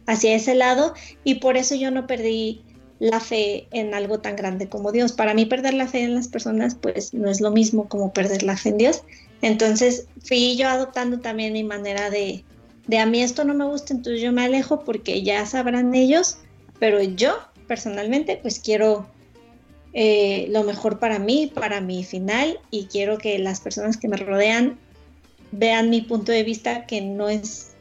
[0.10, 0.94] hacia ese lado
[1.24, 2.64] y por eso yo no perdí
[2.98, 5.14] la fe en algo tan grande como Dios.
[5.14, 8.42] Para mí perder la fe en las personas pues no es lo mismo como perder
[8.42, 9.04] la fe en Dios.
[9.42, 12.44] Entonces fui yo adoptando también mi manera de,
[12.88, 16.40] de a mí esto no me gusta, entonces yo me alejo porque ya sabrán ellos,
[16.80, 19.08] pero yo personalmente pues quiero
[19.94, 24.18] eh, lo mejor para mí, para mi final y quiero que las personas que me
[24.18, 24.80] rodean
[25.52, 27.76] vean mi punto de vista que no es,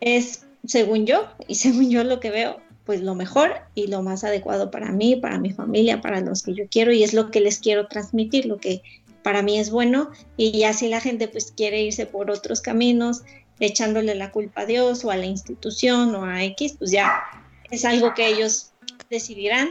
[0.00, 4.24] es según yo y según yo lo que veo, pues lo mejor y lo más
[4.24, 7.40] adecuado para mí, para mi familia, para los que yo quiero y es lo que
[7.40, 8.82] les quiero transmitir, lo que
[9.22, 13.22] para mí es bueno y ya si la gente pues quiere irse por otros caminos
[13.60, 17.22] echándole la culpa a Dios o a la institución o a X, pues ya
[17.70, 18.72] es algo que ellos
[19.10, 19.68] decidirán,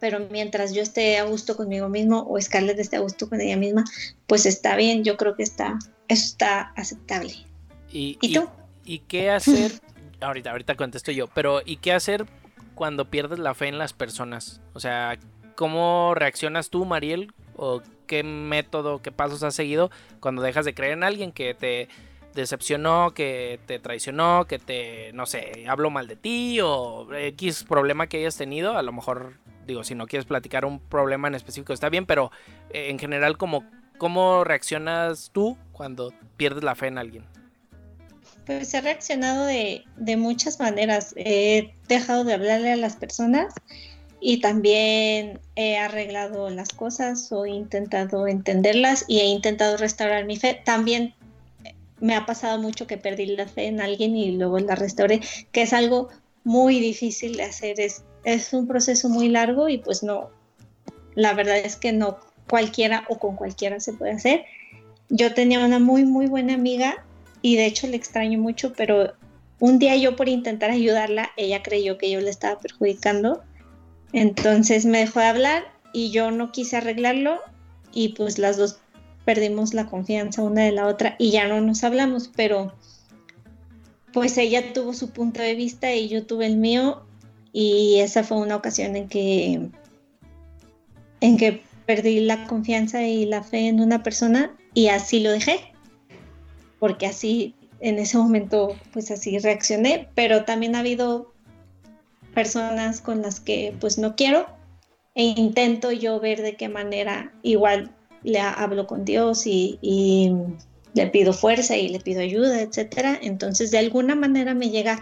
[0.00, 3.56] pero mientras yo esté a gusto conmigo mismo o Scarlett esté a gusto con ella
[3.56, 3.84] misma,
[4.26, 7.34] pues está bien, yo creo que está, eso está aceptable.
[7.92, 8.48] ¿Y, ¿Y tú?
[8.84, 9.72] ¿Y qué hacer?
[10.22, 12.26] Ahorita, ahorita contesto yo, pero ¿y qué hacer
[12.74, 14.60] cuando pierdes la fe en las personas?
[14.72, 15.18] O sea,
[15.54, 17.32] ¿cómo reaccionas tú, Mariel?
[17.56, 21.88] ¿O qué método, qué pasos has seguido cuando dejas de creer en alguien que te
[22.34, 28.06] decepcionó, que te traicionó, que te, no sé, habló mal de ti o X problema
[28.06, 28.76] que hayas tenido?
[28.76, 29.34] A lo mejor,
[29.66, 32.30] digo, si no quieres platicar un problema en específico está bien, pero
[32.70, 33.64] eh, en general, ¿cómo,
[33.98, 37.24] ¿cómo reaccionas tú cuando pierdes la fe en alguien?
[38.46, 41.14] Pues he reaccionado de, de muchas maneras.
[41.16, 43.54] He dejado de hablarle a las personas
[44.20, 50.36] y también he arreglado las cosas o he intentado entenderlas y he intentado restaurar mi
[50.36, 50.60] fe.
[50.64, 51.14] También
[51.98, 55.20] me ha pasado mucho que perdí la fe en alguien y luego la restauré,
[55.52, 56.08] que es algo
[56.44, 57.80] muy difícil de hacer.
[57.80, 60.30] Es, es un proceso muy largo y pues no,
[61.14, 64.44] la verdad es que no cualquiera o con cualquiera se puede hacer.
[65.08, 67.04] Yo tenía una muy, muy buena amiga
[67.42, 69.12] y de hecho le extraño mucho, pero
[69.58, 73.42] un día yo por intentar ayudarla, ella creyó que yo le estaba perjudicando.
[74.12, 77.40] Entonces me dejó de hablar y yo no quise arreglarlo
[77.92, 78.78] y pues las dos
[79.24, 82.72] perdimos la confianza una de la otra y ya no nos hablamos, pero
[84.12, 87.02] pues ella tuvo su punto de vista y yo tuve el mío
[87.52, 89.68] y esa fue una ocasión en que
[91.20, 95.71] en que perdí la confianza y la fe en una persona y así lo dejé
[96.82, 101.32] porque así en ese momento pues así reaccioné pero también ha habido
[102.34, 104.46] personas con las que pues no quiero
[105.14, 109.78] e intento yo ver de qué manera igual le hablo con Dios y,
[110.94, 113.18] le pido fuerza y le pido ayuda, etcétera.
[113.22, 115.00] Entonces, de alguna manera me llega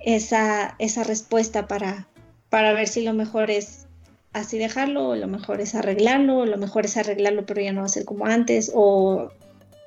[0.00, 2.08] esa, esa respuesta para,
[2.48, 3.86] para ver si lo mejor es
[4.32, 7.80] así dejarlo, o lo mejor es arreglarlo, o lo mejor es arreglarlo, pero ya no
[7.80, 9.30] va a ser como antes, o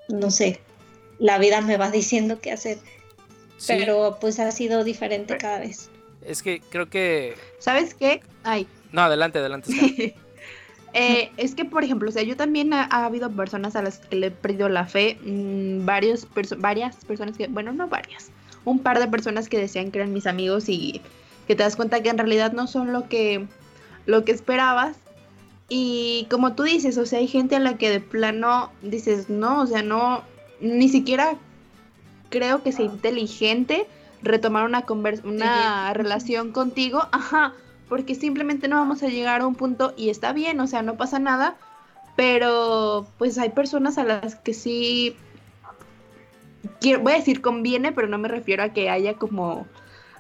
[0.10, 0.60] no sé,
[1.20, 2.78] la vida me va diciendo qué hacer.
[3.68, 5.90] Pero pues ha sido diferente cada vez.
[6.26, 7.36] Es que creo que.
[7.60, 8.22] ¿Sabes qué?
[8.44, 8.68] Ay.
[8.92, 10.16] No, adelante, adelante.
[10.98, 14.16] Eh, es que, por ejemplo, o sea, yo también ha, habido personas a las que
[14.16, 16.26] le he perdido la fe, mm, varios
[16.58, 18.32] varias personas que, bueno, no varias,
[18.64, 21.02] un par de personas que decían que eran mis amigos y
[21.50, 23.46] que te das cuenta que en realidad no son lo que,
[24.06, 24.96] lo que esperabas.
[25.68, 29.64] Y como tú dices, o sea, hay gente a la que de plano dices, no,
[29.64, 30.24] o sea, no,
[30.60, 31.36] ni siquiera
[32.30, 33.88] creo que sea inteligente
[34.22, 34.86] retomar una,
[35.24, 37.54] una relación contigo, ajá,
[37.88, 40.96] porque simplemente no vamos a llegar a un punto y está bien, o sea, no
[40.96, 41.56] pasa nada,
[42.16, 45.16] pero pues hay personas a las que sí,
[46.80, 49.68] quiero, voy a decir conviene, pero no me refiero a que haya como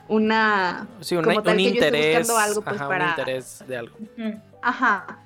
[0.08, 3.06] una, sí, como tal un que interés, yo buscando algo pues para...
[3.06, 3.98] Un interés de algo.
[4.62, 5.20] Ajá.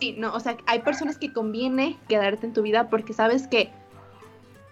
[0.00, 3.70] Sí, no, o sea, hay personas que conviene quedarte en tu vida porque sabes que,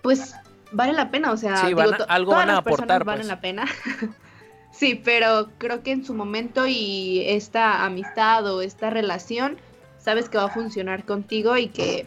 [0.03, 0.35] pues,
[0.73, 1.61] vale la pena, o sea,
[2.09, 3.29] algo van a aportar, valen pues.
[3.29, 3.67] la pena.
[4.73, 9.59] Sí, pero creo que en su momento y esta amistad o esta relación,
[9.99, 12.07] sabes que va a funcionar contigo y que,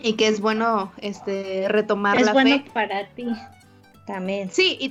[0.00, 3.28] y que es bueno este retomar es la bueno para ti
[4.06, 4.50] también.
[4.50, 4.90] Sí, y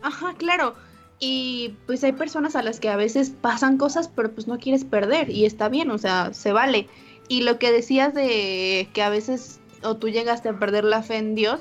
[0.00, 0.74] ajá, claro.
[1.18, 4.84] Y pues hay personas a las que a veces pasan cosas, pero pues no quieres
[4.84, 6.88] perder y está bien, o sea, se vale.
[7.28, 11.18] Y lo que decías de que a veces o tú llegaste a perder la fe
[11.18, 11.60] en Dios,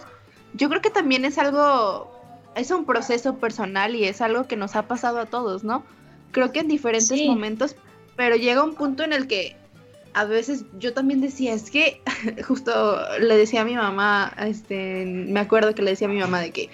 [0.54, 2.12] yo creo que también es algo
[2.56, 5.84] es un proceso personal y es algo que nos ha pasado a todos, ¿no?
[6.32, 7.76] Creo que en diferentes momentos,
[8.16, 9.56] pero llega un punto en el que
[10.14, 12.02] a veces yo también decía, es que
[12.48, 16.40] justo le decía a mi mamá, este, me acuerdo que le decía a mi mamá
[16.40, 16.70] de que,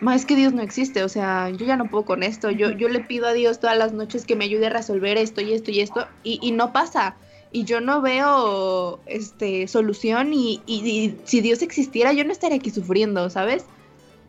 [0.00, 2.70] ma, es que Dios no existe, o sea, yo ya no puedo con esto, yo,
[2.70, 5.52] yo le pido a Dios todas las noches que me ayude a resolver esto y
[5.52, 7.16] esto y esto, y, y no pasa.
[7.52, 12.70] Y yo no veo este solución y, y si Dios existiera yo no estaría aquí
[12.70, 13.66] sufriendo, ¿sabes?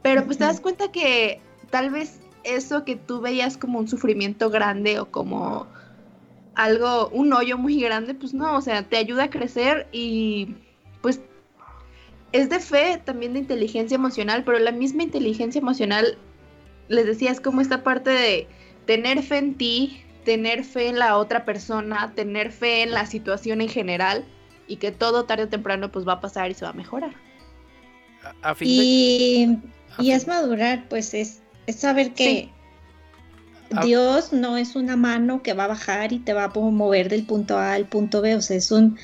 [0.01, 4.49] Pero pues te das cuenta que tal vez eso que tú veías como un sufrimiento
[4.49, 5.67] grande o como
[6.55, 10.55] algo, un hoyo muy grande, pues no, o sea, te ayuda a crecer y
[11.01, 11.21] pues
[12.31, 16.17] es de fe, también de inteligencia emocional, pero la misma inteligencia emocional,
[16.89, 18.47] les decía, es como esta parte de
[18.85, 23.61] tener fe en ti, tener fe en la otra persona, tener fe en la situación
[23.61, 24.25] en general
[24.67, 27.13] y que todo tarde o temprano pues va a pasar y se va a mejorar.
[28.59, 29.59] y
[29.99, 32.49] y es madurar, pues es, saber que
[33.71, 33.83] ah.
[33.83, 37.25] Dios no es una mano que va a bajar y te va a mover del
[37.25, 38.97] punto A al punto B, o sea, es un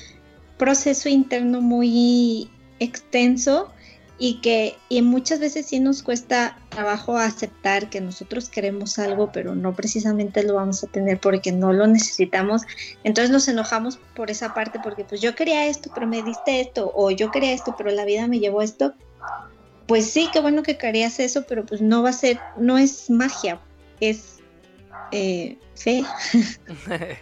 [0.58, 3.72] proceso interno muy extenso
[4.20, 9.56] y que y muchas veces sí nos cuesta trabajo aceptar que nosotros queremos algo, pero
[9.56, 12.62] no precisamente lo vamos a tener porque no lo necesitamos.
[13.02, 16.92] Entonces nos enojamos por esa parte porque pues yo quería esto, pero me diste esto,
[16.94, 18.94] o yo quería esto, pero la vida me llevó esto
[19.90, 23.10] pues sí, qué bueno que querías eso, pero pues no va a ser, no es
[23.10, 23.60] magia,
[23.98, 24.38] es
[25.10, 26.04] eh, fe.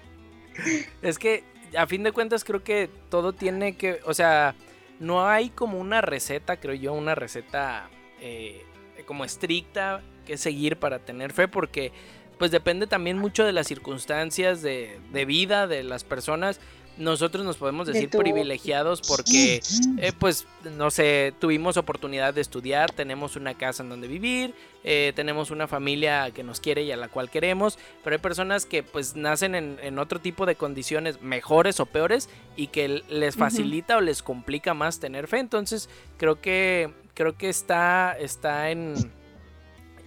[1.01, 4.55] es que a fin de cuentas creo que todo tiene que, o sea,
[5.01, 7.89] no hay como una receta, creo yo, una receta
[8.21, 8.65] eh,
[9.07, 11.93] como estricta que seguir para tener fe, porque
[12.39, 16.61] pues depende también mucho de las circunstancias de, de vida de las personas
[16.99, 19.61] nosotros nos podemos decir privilegiados porque,
[19.99, 25.13] eh, pues, no sé, tuvimos oportunidad de estudiar, tenemos una casa en donde vivir, eh,
[25.15, 28.83] tenemos una familia que nos quiere y a la cual queremos, pero hay personas que
[28.83, 34.01] pues nacen en, otro tipo de condiciones mejores o peores y que les facilita o
[34.01, 35.39] les complica más tener fe.
[35.39, 38.95] Entonces, creo que, creo que está, está en,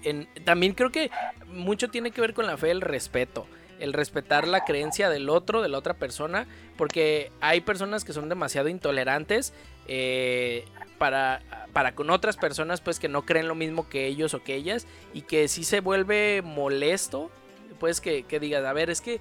[0.04, 0.28] en...
[0.46, 1.10] También creo que
[1.48, 3.48] mucho tiene que ver con la fe, el respeto
[3.82, 8.30] el respetar la creencia del otro, de la otra persona, porque hay personas que son
[8.30, 9.54] demasiado intolerantes
[9.88, 10.66] eh,
[10.98, 11.42] para,
[11.74, 14.86] para con otras personas pues que no creen lo mismo que ellos o que ellas
[15.14, 17.32] y que si se vuelve molesto,
[17.80, 19.20] pues que, que digas, a ver, es que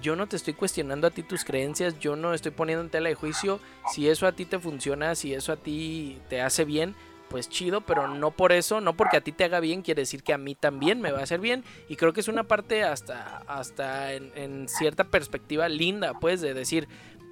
[0.00, 3.08] yo no te estoy cuestionando a ti tus creencias, yo no estoy poniendo en tela
[3.08, 3.60] de juicio
[3.92, 6.94] si eso a ti te funciona, si eso a ti te hace bien,
[7.32, 10.22] pues chido, pero no por eso, no porque a ti te haga bien, quiere decir
[10.22, 11.64] que a mí también me va a hacer bien.
[11.88, 16.88] Y creo que es una parte hasta, hasta en, cierta perspectiva linda, pues, de decir,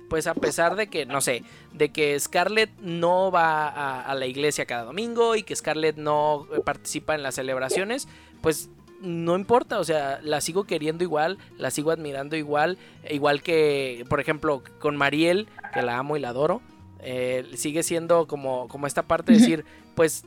[0.08, 4.64] pues a pesar de que, no sé, de que Scarlett no va a, la iglesia
[4.64, 8.08] cada domingo y que Scarlett no participa en las celebraciones,
[8.40, 8.70] pues
[9.02, 12.78] no importa, o sea, la sigo queriendo igual, la sigo admirando igual,
[13.10, 16.62] igual que, por ejemplo, con Mariel, que la amo y la adoro.
[17.02, 20.24] Eh, sigue siendo como, como esta parte de decir, pues,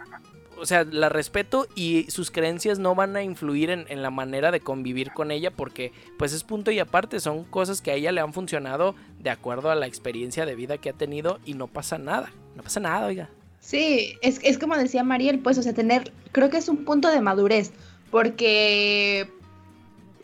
[0.58, 4.60] o sea, la respeto y sus creencias no van a influir en, la manera de
[4.60, 8.22] convivir con ella porque pues es punto y aparte, son cosas que a ella le
[8.22, 11.98] han funcionado de acuerdo a la experiencia de vida que ha tenido y no pasa
[11.98, 13.30] nada, no pasa nada, oiga.
[13.60, 17.10] Sí, es, es como decía Mariel, pues, o sea, tener, creo que es un punto
[17.10, 17.72] de madurez,
[18.12, 19.30] porque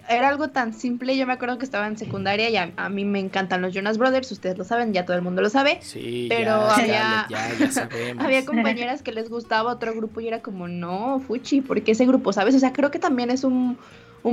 [0.10, 1.16] era algo tan simple.
[1.16, 4.32] Yo me acuerdo que estaba en secundaria y a, mí me encantan los Jonas Brothers,
[4.32, 5.80] ustedes lo saben, ya todo el mundo lo sabe.
[5.82, 7.28] Sí, pero había,
[8.20, 12.34] había compañeras que les gustaba otro grupo y era como, no, Fuchi, porque ese grupo,
[12.34, 12.56] sabes?
[12.56, 13.78] O sea, creo que también es un,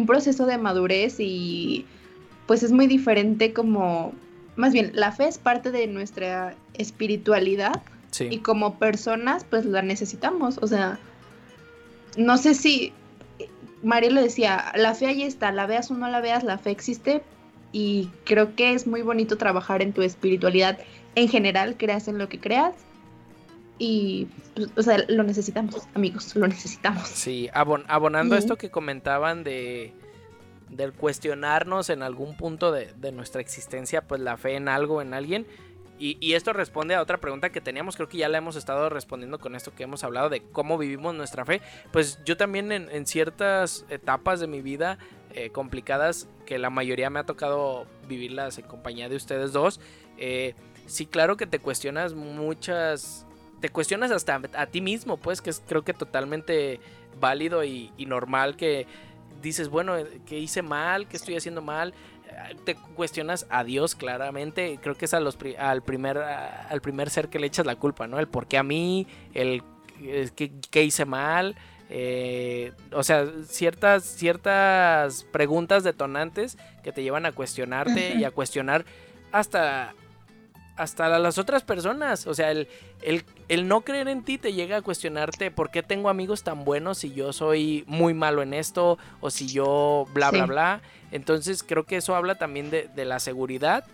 [0.07, 1.87] proceso de madurez y
[2.47, 4.13] pues es muy diferente como,
[4.57, 7.83] más bien, la fe es parte de nuestra espiritualidad
[8.19, 10.59] y como personas pues la necesitamos.
[10.63, 10.99] O sea,
[12.17, 12.93] no sé si
[13.83, 16.71] María lo decía, la fe ahí está, la veas o no la veas, la fe
[16.71, 17.23] existe
[17.73, 20.79] y creo que es muy bonito trabajar en tu espiritualidad
[21.15, 22.75] en general, creas en lo que creas.
[23.79, 27.07] Y, pues, o sea, lo necesitamos, amigos, lo necesitamos.
[27.09, 29.93] Sí, abonando esto que comentaban de
[30.71, 35.15] del cuestionarnos en algún punto de, de nuestra existencia, pues la fe en algo, en
[35.15, 35.47] alguien,
[35.99, 39.39] y, esto responde a otra pregunta que teníamos, creo que ya la hemos estado respondiendo
[39.39, 41.63] con esto que hemos hablado de cómo vivimos nuestra fe.
[41.93, 44.99] Pues yo también en, ciertas etapas de mi vida
[45.35, 49.81] eh, complicadas, que la mayoría me ha tocado vivirlas en compañía de ustedes dos,
[50.19, 50.55] eh,
[50.87, 53.27] sí claro que te cuestionas muchas,
[53.61, 56.81] te cuestionas hasta a ti mismo, pues que es creo que totalmente
[57.21, 58.87] válido y, y normal que
[59.43, 59.95] dices, bueno,
[60.27, 61.09] ¿qué hice mal?
[61.09, 61.95] ¿Qué estoy haciendo mal?
[62.65, 64.79] Te cuestionas a Dios claramente.
[64.83, 68.07] Creo que es a los, al, primer, al primer ser que le echas la culpa,
[68.07, 68.19] ¿no?
[68.19, 69.63] El por qué a mí, el
[70.71, 71.57] qué, hice mal.
[71.89, 78.85] Eh, o sea, ciertas, ciertas preguntas detonantes que te llevan a cuestionarte y a cuestionar
[79.31, 79.95] hasta,
[80.77, 82.27] hasta las otras personas.
[82.27, 82.69] O sea, el,
[83.49, 86.99] el, no creer en ti te llega a cuestionarte por qué tengo amigos tan buenos
[86.99, 90.81] si yo soy muy malo en esto o si yo bla, bla, bla.
[91.17, 93.85] Entonces creo que eso habla también de, la seguridad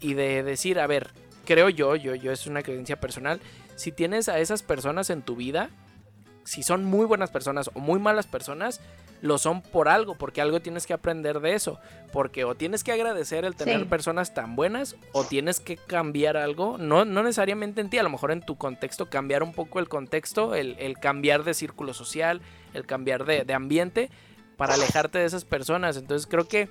[0.00, 1.10] y de decir, a ver,
[1.44, 3.40] creo yo, yo, yo es una creencia personal,
[3.76, 5.70] si tienes a esas personas en tu vida,
[6.44, 8.80] si son muy buenas personas o muy malas personas,
[9.22, 11.80] lo son por algo, porque algo tienes que aprender de eso.
[12.12, 16.76] Porque o tienes que agradecer el tener personas tan buenas, o tienes que cambiar algo,
[16.78, 19.88] no, no necesariamente en ti, a lo mejor en tu contexto, cambiar un poco el
[19.88, 22.42] contexto, el, cambiar de círculo social,
[22.74, 24.10] el cambiar de, de ambiente,
[24.56, 25.96] para alejarte de esas personas.
[25.96, 26.68] Entonces creo que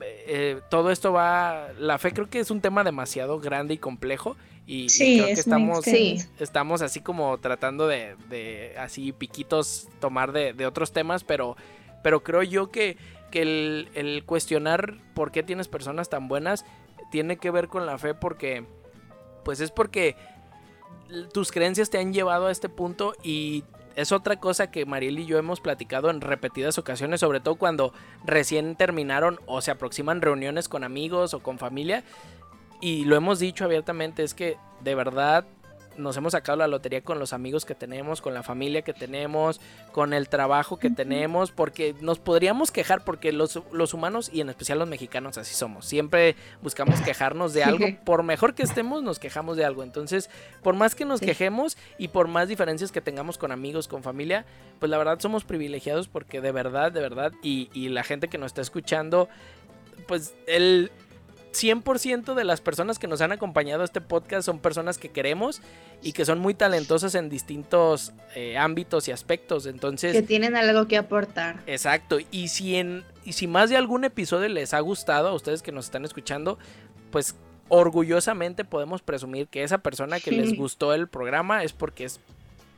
[0.00, 4.36] eh, todo esto va, la fe creo que es un tema demasiado grande y complejo
[4.66, 11.22] y, creo que estamos, estamos así como tratando de, así piquitos tomar de, otros temas,
[11.22, 11.56] pero,
[12.02, 12.96] pero creo yo que,
[13.30, 16.64] que el, el, cuestionar por qué tienes personas tan buenas
[17.12, 18.64] tiene que ver con la fe porque
[19.44, 20.16] pues es porque
[21.32, 23.62] tus creencias te han llevado a este punto y
[23.96, 27.92] es otra cosa que Mariel y yo hemos platicado en repetidas ocasiones, sobre todo cuando
[28.24, 32.04] recién terminaron o se aproximan reuniones con amigos o con familia.
[32.82, 35.46] Y lo hemos dicho abiertamente, es que de verdad
[35.98, 39.60] nos hemos sacado la lotería con los amigos que tenemos, con la familia que tenemos,
[39.92, 44.48] con el trabajo que tenemos, porque nos podríamos quejar, porque los, los, humanos y en
[44.48, 45.86] especial los mexicanos así somos.
[45.86, 49.82] Siempre buscamos quejarnos de algo, por mejor que estemos, nos quejamos de algo.
[49.82, 50.30] Entonces,
[50.62, 54.44] por más que nos quejemos y por más diferencias que tengamos con amigos, con familia,
[54.78, 58.38] pues la verdad somos privilegiados porque de verdad, de verdad, y, y la gente que
[58.38, 59.28] nos está escuchando,
[60.06, 60.90] pues el
[61.62, 65.60] 100% de las personas que nos han acompañado a este podcast son personas que queremos
[66.02, 69.66] y que son muy talentosas en distintos eh, ámbitos y aspectos.
[69.66, 70.12] Entonces.
[70.12, 71.62] Que tienen algo que aportar.
[71.66, 72.18] Exacto.
[72.30, 73.04] Y si en.
[73.24, 76.58] Y si más de algún episodio les ha gustado a ustedes que nos están escuchando,
[77.10, 77.34] pues
[77.68, 82.20] orgullosamente podemos presumir que esa persona que les gustó el programa es porque es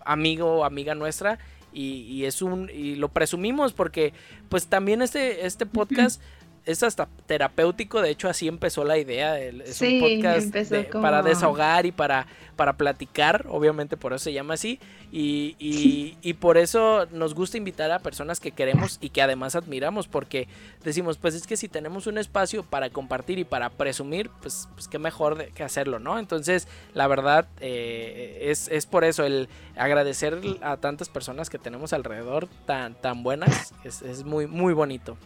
[0.05, 1.39] amigo o amiga nuestra
[1.73, 4.13] y, es un y lo presumimos porque
[4.49, 6.21] pues también este este podcast
[6.65, 11.93] es hasta terapéutico, de hecho así empezó la idea, es un podcast para desahogar y
[11.93, 14.79] para, para platicar, obviamente por eso se llama así,
[15.11, 15.57] y,
[16.23, 20.49] y, por eso nos gusta invitar a personas que queremos y que además admiramos, porque
[20.85, 24.89] decimos, pues es que si tenemos un espacio para compartir y para presumir, pues, pues
[24.89, 26.19] qué mejor que hacerlo, ¿no?
[26.19, 31.93] Entonces, la verdad, eh, es, es por eso el agradecer a tantas personas que tenemos
[31.93, 35.17] alrededor tan, tan buenas, es, es muy, muy bonito.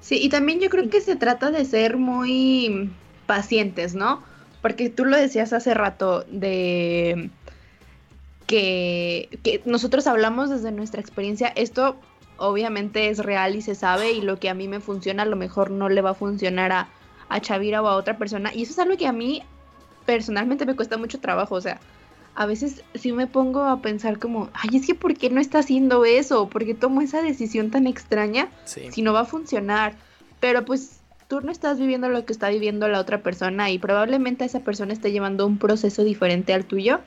[0.00, 2.90] Sí, y también yo creo que se trata de ser muy
[3.26, 4.22] pacientes, ¿no?
[4.62, 7.30] Porque tú lo decías hace rato de
[8.46, 11.48] que, nosotros hablamos desde nuestra experiencia.
[11.54, 11.96] Esto
[12.38, 15.36] obviamente es real y se sabe y lo que a mí me funciona a lo
[15.36, 16.88] mejor no le va a funcionar a,
[17.28, 18.52] a Chavira o a otra persona.
[18.54, 19.42] Y eso es algo que a mí
[20.06, 21.54] personalmente me cuesta mucho trabajo.
[21.54, 21.78] O sea,
[22.38, 25.58] a veces sí me pongo a pensar como, ay, es que ¿por qué no está
[25.58, 26.48] haciendo eso?
[26.48, 29.96] ¿Por qué tomo esa decisión tan extraña si no va a funcionar?
[30.38, 34.44] Pero pues tú no estás viviendo lo que está viviendo la otra persona y probablemente
[34.44, 37.00] esa persona esté llevando un proceso diferente al tuyo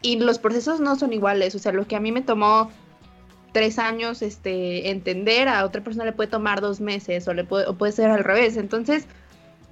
[0.00, 2.70] y los procesos no son iguales, o sea, lo que a mí me tomó
[3.52, 7.66] tres años este, entender, a otra persona le puede tomar dos meses o, le puede,
[7.66, 9.04] o puede ser al revés, entonces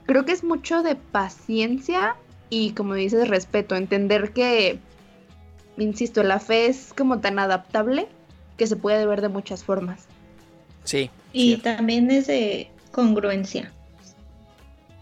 [0.05, 2.17] creo que es mucho de paciencia
[2.51, 4.79] y como dices respeto, entender que
[5.79, 8.09] insisto, la fe es como tan adaptable
[8.57, 10.07] que se puede ver de muchas formas.
[10.85, 11.11] Sí.
[11.33, 13.73] Y también es de congruencia.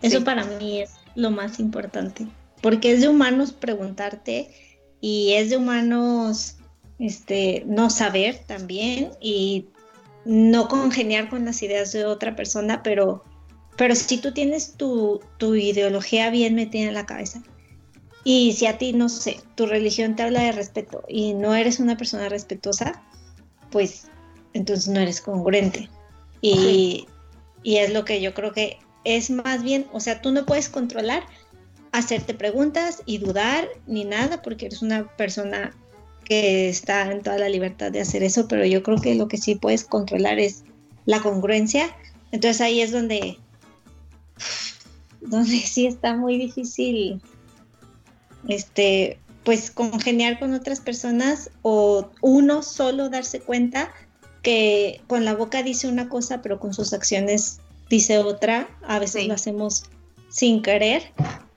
[0.03, 2.27] Eso para mí es lo más importante,
[2.61, 4.51] porque es de humanos preguntarte
[5.01, 6.57] y es de humanos
[6.99, 9.67] este, no saber también y
[10.25, 13.25] no congeniar con las ideas de otra persona, pero,
[13.77, 17.43] pero si tú tienes tu, tu ideología bien metida en la cabeza
[18.25, 21.79] y si a ti, no sé, tu religión te habla de respeto y no eres
[21.79, 23.03] una persona respetuosa,
[23.71, 24.07] pues
[24.55, 25.91] entonces no eres congruente.
[26.41, 27.07] Y,
[27.65, 31.25] es lo que yo creo que es más bien, o sea, tú no puedes controlar
[31.93, 35.75] hacerte preguntas y dudar ni nada porque eres una persona
[36.25, 39.37] que está en toda la libertad de hacer eso, pero yo creo que lo que
[39.37, 40.65] sí puedes controlar es
[41.05, 41.95] la congruencia.
[42.33, 43.39] Entonces ahí es donde,
[45.21, 47.21] donde sí está muy difícil
[48.49, 53.93] este, pues congeniar con otras personas o uno solo darse cuenta
[54.43, 58.69] que con la boca dice una cosa, pero con sus acciones dice otra.
[58.83, 59.85] A veces lo hacemos
[60.29, 61.03] sin querer,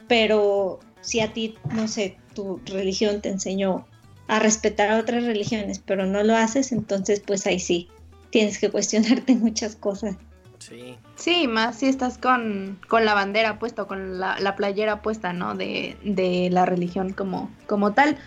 [0.08, 3.86] pero si a ti, no sé, tu religión te enseñó
[4.28, 7.88] a respetar a otras religiones, pero no lo haces, entonces pues ahí sí,
[8.30, 10.16] tienes que cuestionarte muchas cosas.
[10.60, 10.98] Sí.
[11.18, 15.56] Sí, más si estás con, con la bandera puesta, con la, la playera puesta, ¿no?
[15.56, 18.18] De, de, la religión como, como tal.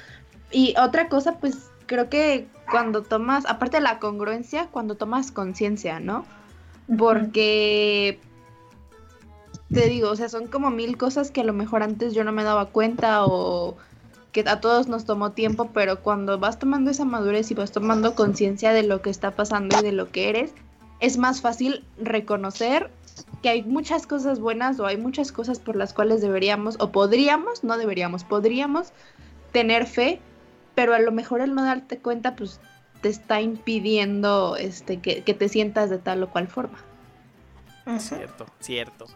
[0.50, 6.00] Y otra cosa, pues creo que cuando tomas, aparte de la congruencia, cuando tomas conciencia,
[6.00, 6.26] ¿no?
[6.98, 8.18] Porque
[9.72, 12.32] te digo, o sea, son como mil cosas que a lo mejor antes yo no
[12.32, 13.76] me daba cuenta o
[14.32, 18.16] que a todos nos tomó tiempo, pero cuando vas tomando esa madurez y vas tomando
[18.16, 20.52] conciencia de lo que está pasando y de lo que eres,
[21.00, 22.90] es más fácil reconocer
[23.42, 27.64] que hay muchas cosas buenas o hay muchas cosas por las cuales deberíamos o podríamos,
[27.64, 28.92] no deberíamos, podríamos
[29.52, 30.20] tener fe,
[30.74, 32.60] pero a lo mejor el no darte cuenta pues
[33.00, 36.78] te está impidiendo este que, te sientas de tal o cual forma.
[37.98, 39.06] Cierto, cierto.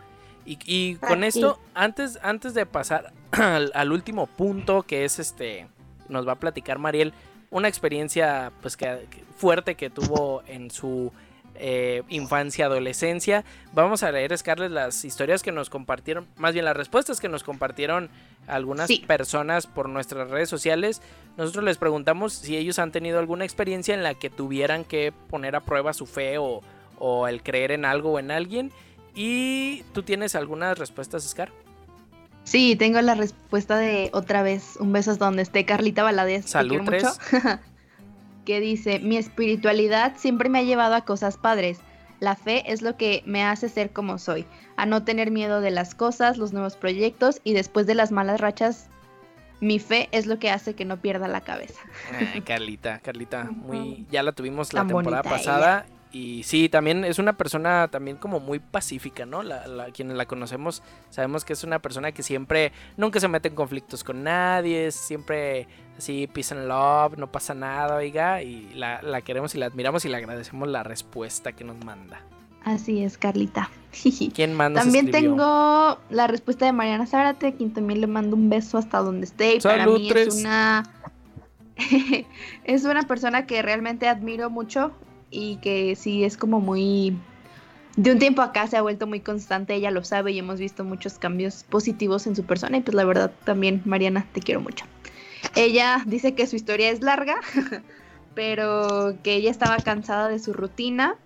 [0.47, 5.69] Y, con esto, antes, antes de pasar al, al, último punto que es este,
[6.09, 7.15] nos va a platicar Mariel,
[7.51, 9.07] una experiencia pues que
[9.37, 11.13] fuerte que tuvo en su
[11.57, 13.45] eh, infancia, adolescencia.
[13.73, 17.45] Vamos a leer, Scarlett, las historias que nos compartieron, más bien las respuestas que nos
[17.45, 18.11] compartieron
[18.47, 21.01] algunas personas por nuestras redes sociales.
[21.37, 25.57] Nosotros les preguntamos si ellos han tenido alguna experiencia en la que tuvieran que poner
[25.57, 26.61] a prueba su fe o,
[26.99, 28.73] o el creer en algo o en alguien.
[29.15, 31.53] ¿Y tú tienes algunas respuestas, Scar?
[32.45, 34.77] Sí, tengo la respuesta de otra vez.
[34.79, 36.47] Un beso donde esté Carlita Valadez.
[36.47, 36.83] Salud,
[38.45, 41.81] que dice, mi espiritualidad siempre me ha llevado a cosas padres.
[42.21, 45.71] La fe es lo que me hace ser como soy, a no tener miedo de
[45.71, 48.89] las cosas, los nuevos proyectos y después de las malas rachas,
[49.61, 51.81] mi fe es lo que hace que no pierda la cabeza.
[52.45, 57.89] Carlita, Carlita, muy ya la tuvimos la temporada pasada y sí, también es una persona
[57.89, 59.43] también como muy pacífica, ¿no?
[59.43, 63.49] La, la, quienes la conocemos sabemos que es una persona que siempre, nunca se mete
[63.49, 65.67] en conflictos con nadie, siempre
[65.99, 70.05] así peace and love, no pasa nada, oiga, y la, la queremos y la admiramos
[70.05, 72.21] y le agradecemos la respuesta que nos manda.
[72.63, 73.69] Así es, Carlita.
[74.35, 74.83] ¿Quién manda?
[74.83, 79.27] También tengo la respuesta de Mariana Zárate, quien también le mando un beso hasta donde
[79.27, 79.57] esté.
[79.57, 80.85] Y para mí es una
[82.65, 84.93] es una persona que realmente admiro mucho
[85.35, 87.17] y que sí es como muy...
[87.97, 90.85] De un tiempo acá se ha vuelto muy constante, ella lo sabe y hemos visto
[90.85, 94.85] muchos cambios positivos en su persona y pues la verdad también Mariana te quiero mucho.
[95.55, 97.37] Ella dice que su historia es larga,
[98.35, 101.17] pero que ella estaba cansada de su rutina,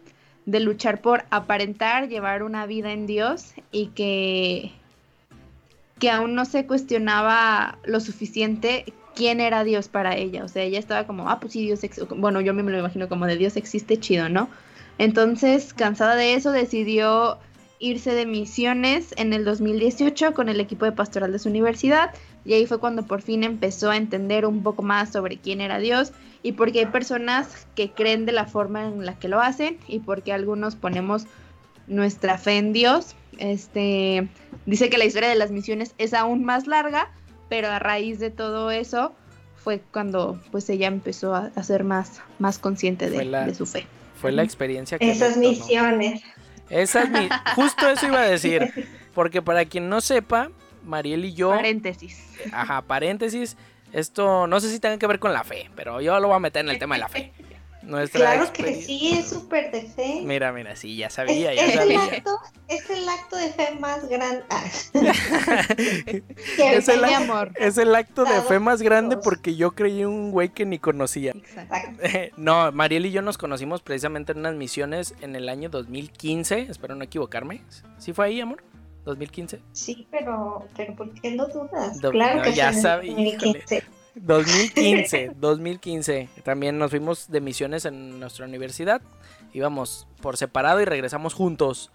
[0.44, 4.72] de luchar por aparentar, llevar una vida en Dios y que
[5.98, 10.44] que aún no se cuestionaba lo suficiente quién era Dios para ella.
[10.44, 12.14] O sea, ella estaba como, ah, pues sí, Dios existe.
[12.14, 14.48] Bueno, yo me lo imagino como de Dios existe, chido, ¿no?
[14.96, 17.38] Entonces, cansada de eso, decidió
[17.80, 22.14] irse de misiones en el 2018 con el equipo de pastoral de su universidad.
[22.44, 25.78] Y ahí fue cuando por fin empezó a entender un poco más sobre quién era
[25.78, 26.12] Dios
[26.44, 29.78] y por qué hay personas que creen de la forma en la que lo hacen
[29.88, 31.26] y por qué algunos ponemos
[31.88, 33.16] nuestra fe en Dios.
[33.38, 34.28] Este
[34.66, 37.10] dice que la historia de las misiones es aún más larga,
[37.48, 39.14] pero a raíz de todo eso
[39.56, 43.86] fue cuando pues ella empezó a, ser más, más consciente de, su fe.
[44.20, 45.10] Fue la experiencia que...
[45.10, 46.22] Esas misiones.
[46.70, 47.08] Esas
[47.54, 48.72] Justo eso iba a decir,
[49.14, 50.50] porque para quien no sepa,
[50.84, 51.50] Mariel y yo...
[51.50, 52.18] Paréntesis.
[52.52, 53.56] Ajá, paréntesis.
[53.92, 56.40] Esto no sé si tenga que ver con la fe, pero yo lo voy a
[56.40, 57.32] meter en el tema de la fe.
[58.12, 60.20] claro que sí, es súper de fe.
[60.24, 62.04] Mira, mira, sí, ya sabía, ya sabía.
[62.04, 64.44] El acto, es el acto de fe más grande.
[66.58, 67.52] Es, el, amor.
[67.56, 71.32] es el acto de fe más grande porque yo creí un güey que ni conocía.
[71.32, 72.02] Exacto.
[72.36, 76.66] no, Mariel y yo nos conocimos precisamente en unas misiones en el año 2015.
[76.70, 77.62] Espero no equivocarme.
[77.98, 78.62] ¿Sí fue ahí, amor?
[79.04, 79.60] 2015.
[79.72, 81.98] Sí, pero, pero ¿por qué no dudas?
[82.10, 83.38] claro que ya sabía.
[84.22, 86.28] 2015, 2015.
[86.44, 89.00] También nos fuimos de misiones en nuestra universidad.
[89.52, 91.90] Íbamos por separado y regresamos juntos.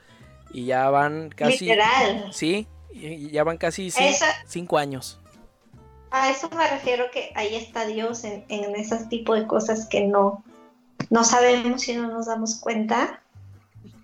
[0.51, 1.65] Y ya van casi.
[1.65, 2.31] Literal.
[2.31, 2.67] Sí,
[3.31, 3.91] ya van casi
[4.47, 5.19] cinco, años.
[6.11, 10.01] A eso me refiero que ahí está Dios en, en esos tipos de cosas que
[10.01, 10.43] no,
[11.09, 13.21] no sabemos y no nos damos cuenta.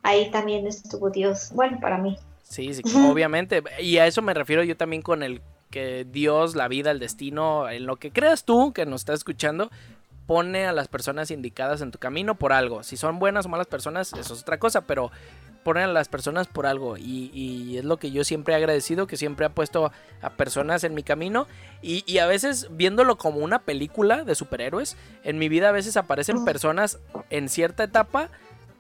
[0.02, 1.52] Ahí también estuvo Dios.
[1.54, 2.18] Bueno, para mí.
[2.44, 3.62] Sí, sí, obviamente.
[3.80, 7.70] Y a eso me refiero yo también con el que Dios, la vida, el destino,
[7.70, 9.70] en lo que creas tú que nos estás escuchando,
[10.26, 12.84] pone a las personas indicadas en tu camino por algo.
[12.84, 15.12] Si son buenas o malas personas, eso es otra cosa, pero
[15.64, 16.98] pone a las personas por algo.
[16.98, 19.92] Y, es lo que yo siempre he agradecido, que siempre ha puesto
[20.22, 21.48] a personas en mi camino.
[21.82, 25.98] Y, y, a veces viéndolo como una película de superhéroes, en mi vida a veces
[25.98, 27.00] aparecen personas
[27.30, 28.30] en cierta etapa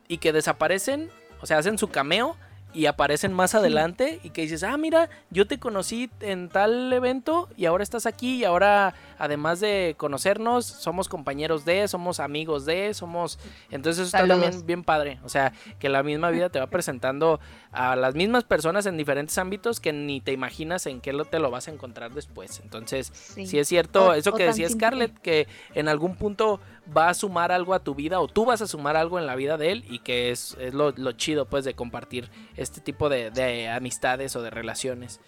[0.07, 1.09] y que desaparecen,
[1.41, 2.35] o sea, hacen su cameo
[2.73, 7.49] y aparecen más adelante y que dices, ah, mira, yo te conocí en tal evento
[7.57, 12.93] y ahora estás aquí y ahora, además de conocernos, somos compañeros de, somos amigos de,
[12.93, 13.37] somos...
[13.69, 15.19] Entonces eso está también bien padre.
[15.23, 17.39] O sea, que la misma vida te va presentando
[17.71, 21.51] a las mismas personas en diferentes ámbitos que ni te imaginas en qué te lo
[21.51, 22.61] vas a encontrar después.
[22.63, 26.59] Entonces, sí, es cierto, eso que decía Scarlett, que en algún punto
[26.95, 29.35] va a sumar algo a tu vida o tú vas a sumar algo en la
[29.35, 34.35] vida de él y que es, lo, chido pues de compartir este tipo de, amistades
[34.35, 35.19] o de relaciones.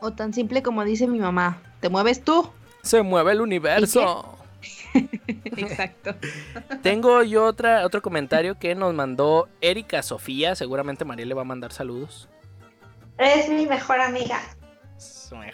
[0.00, 2.50] O tan simple como dice mi mamá, ¿te mueves tú?
[2.82, 4.38] Se mueve el universo.
[5.44, 6.14] Exacto.
[6.82, 10.54] Tengo yo otra, otro comentario que nos mandó Erika Sofía.
[10.54, 12.28] Seguramente María le va a mandar saludos.
[13.18, 14.40] Es mi mejor amiga.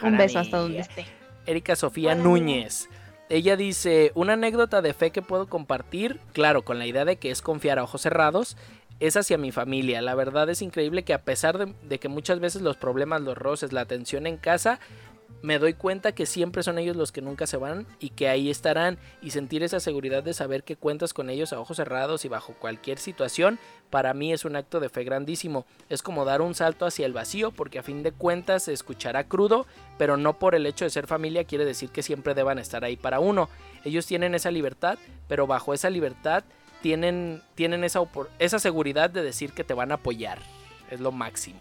[0.03, 1.07] Un beso hasta donde esté.
[1.47, 2.89] Erika Sofía Núñez.
[3.29, 7.31] Ella dice, una anécdota de fe que puedo compartir, claro, con la idea de que
[7.31, 8.57] es confiar a ojos cerrados,
[9.01, 10.01] es hacia mi familia.
[10.01, 13.37] La verdad es increíble que a pesar de, de, que muchas veces los problemas, los
[13.37, 14.81] roces, la atención en casa
[15.43, 18.51] me doy cuenta que siempre son ellos los que nunca se van y que ahí
[18.51, 22.28] estarán y sentir esa seguridad de saber que cuentas con ellos a ojos cerrados y
[22.28, 23.59] bajo cualquier situación,
[23.91, 25.64] para mí es un acto de fe grandísimo.
[25.89, 29.24] Es como dar un salto hacia el vacío porque a fin de cuentas se escuchará
[29.24, 29.66] crudo,
[29.97, 32.97] pero no por el hecho de ser familia quiere decir que siempre deban estar ahí
[32.97, 33.49] para uno.
[33.84, 36.45] Ellos tienen esa libertad, pero bajo esa libertad
[36.82, 38.01] tienen, tienen esa,
[38.39, 40.39] esa seguridad de decir que te van a apoyar.
[40.91, 41.61] Es lo máximo.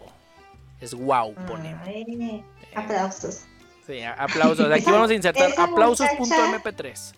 [0.80, 2.44] Es wow, pone.
[2.74, 3.44] aplausos.
[3.88, 4.70] Sí, aplausos.
[4.70, 7.14] Aquí vamos a insertar aplausos.mp3.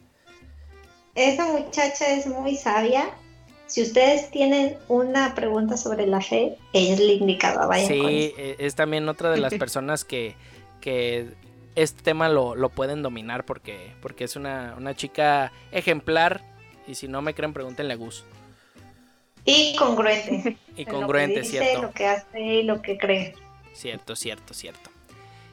[1.17, 3.11] Esa muchacha es muy sabia.
[3.67, 7.67] Si ustedes tienen una pregunta sobre la fe, ella es la indicada.
[7.67, 10.37] Vayan sí, e, es también otra de las personas que,
[10.81, 11.31] que
[11.75, 16.45] este tema lo, lo, pueden dominar porque, porque es una, una chica ejemplar.
[16.87, 18.25] Y si no me creen, pregúntenle a Gus.
[19.45, 20.57] Y congruente.
[20.77, 21.83] y congruente, lo que dice, cierto.
[21.83, 23.35] Lo que hace y lo que cree.
[23.73, 24.91] Cierto, cierto, cierto.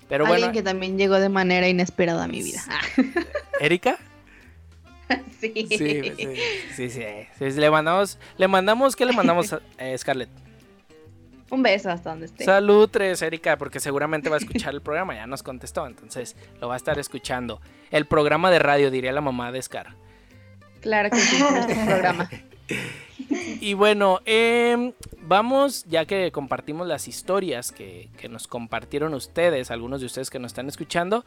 [0.10, 2.64] Pero Alguien bueno, que también llegó de manera inesperada a mi vida.
[3.60, 3.98] ¿Erika?
[5.40, 5.68] sí.
[5.70, 6.14] Sí, sí,
[6.76, 10.30] sí, sí, sí, Le mandamos, le mandamos, ¿qué le mandamos a eh, Scarlett?
[11.50, 12.44] Un beso hasta donde esté.
[12.44, 16.68] Salud, tres, Erika, porque seguramente va a escuchar el programa, ya nos contestó, entonces lo
[16.68, 17.62] va a estar escuchando.
[17.90, 19.96] El programa de radio, diría la mamá de Scar.
[20.82, 22.30] Claro que sí, este programa.
[23.60, 30.08] Y bueno, em, vamos, ya que compartimos las historias que, nos compartieron ustedes, algunos de
[30.08, 31.26] ustedes que nos están escuchando,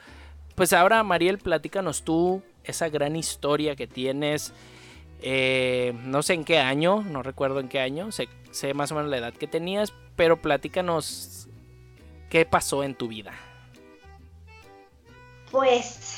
[0.55, 4.53] pues ahora, Mariel, platícanos tú esa gran historia que tienes.
[5.23, 8.95] eh, no sé en qué año, no recuerdo en qué año, sé, sé más o
[8.95, 11.49] menos la edad que tenías, pero platícanos
[12.31, 13.33] qué pasó en tu vida.
[15.51, 16.17] Pues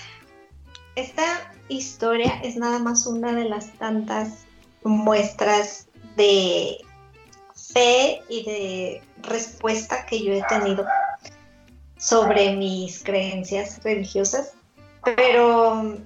[0.94, 4.46] esta historia es nada más una de las tantas
[4.84, 6.78] muestras de
[7.54, 10.84] fe y de respuesta que yo he tenido
[11.96, 14.54] sobre mis creencias religiosas,
[15.16, 15.96] pero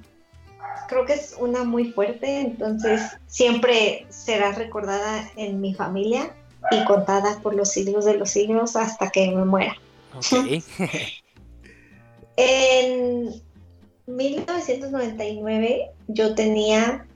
[0.88, 6.34] creo que es una muy fuerte, entonces siempre será recordada en mi familia
[6.70, 9.76] y contada por los siglos de los siglos hasta que me muera.
[10.14, 10.62] Ok.
[12.38, 13.42] En
[14.06, 17.06] 1999 yo tenía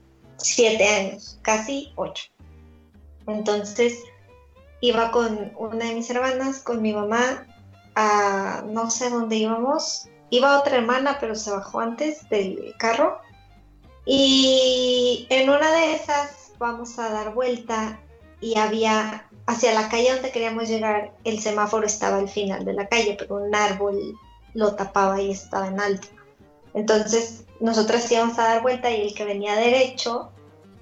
[0.43, 2.25] siete años, casi ocho.
[3.27, 3.99] Entonces
[4.81, 7.47] iba con una de mis hermanas, con mi mamá,
[7.95, 10.07] a no sé dónde íbamos.
[10.29, 13.19] Iba otra hermana, pero se bajó antes del carro.
[14.05, 17.99] Y en una de esas vamos a dar vuelta
[18.39, 22.87] y había hacia la calle donde queríamos llegar, el semáforo estaba al final de la
[22.87, 24.17] calle, pero un árbol
[24.53, 26.07] lo tapaba y estaba en alto.
[26.73, 30.31] Entonces nosotras íbamos a dar vuelta y el que venía derecho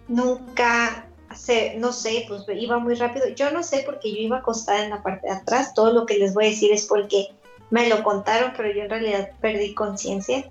[0.07, 3.27] nunca se, no sé, pues iba muy rápido.
[3.29, 5.73] Yo no sé porque yo iba acostada en la parte de atrás.
[5.73, 7.27] Todo lo que les voy a decir es porque
[7.69, 10.49] me lo contaron, pero yo en realidad perdí conciencia.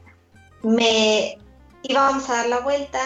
[0.62, 1.38] Me
[1.82, 3.00] íbamos a dar la vuelta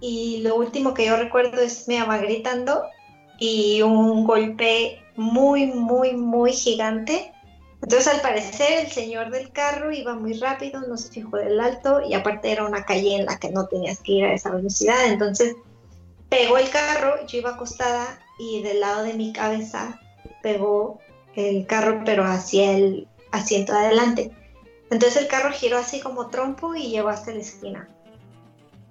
[0.00, 2.82] y lo último que yo recuerdo es mi mamá gritando
[3.38, 7.32] y un golpe muy, muy, muy gigante.
[7.88, 12.02] Entonces al parecer el señor del carro iba muy rápido, no se fijó del alto
[12.06, 15.06] y aparte era una calle en la que no tenías que ir a esa velocidad.
[15.06, 15.56] Entonces
[16.28, 19.98] pegó el carro, yo iba acostada y del lado de mi cabeza
[20.42, 20.98] pegó
[21.34, 24.32] el carro pero hacia el asiento de adelante.
[24.90, 27.88] Entonces el carro giró así como trompo y llegó hasta la esquina.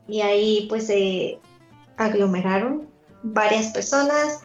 [0.07, 1.37] Y ahí pues se
[1.97, 2.89] aglomeraron
[3.21, 4.39] varias personas,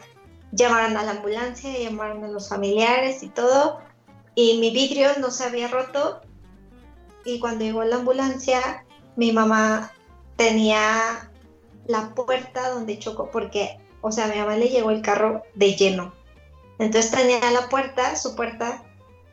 [0.50, 3.80] llamaron a la ambulancia, llamaron a los familiares y todo.
[4.34, 6.20] Y mi vidrio no se había roto.
[7.24, 8.84] Y cuando llegó la ambulancia,
[9.16, 9.92] mi mamá
[10.36, 11.30] tenía
[11.86, 15.74] la puerta donde chocó, porque, o sea, a mi mamá le llegó el carro de
[15.74, 16.12] lleno.
[16.78, 18.82] Entonces tenía la puerta, su puerta,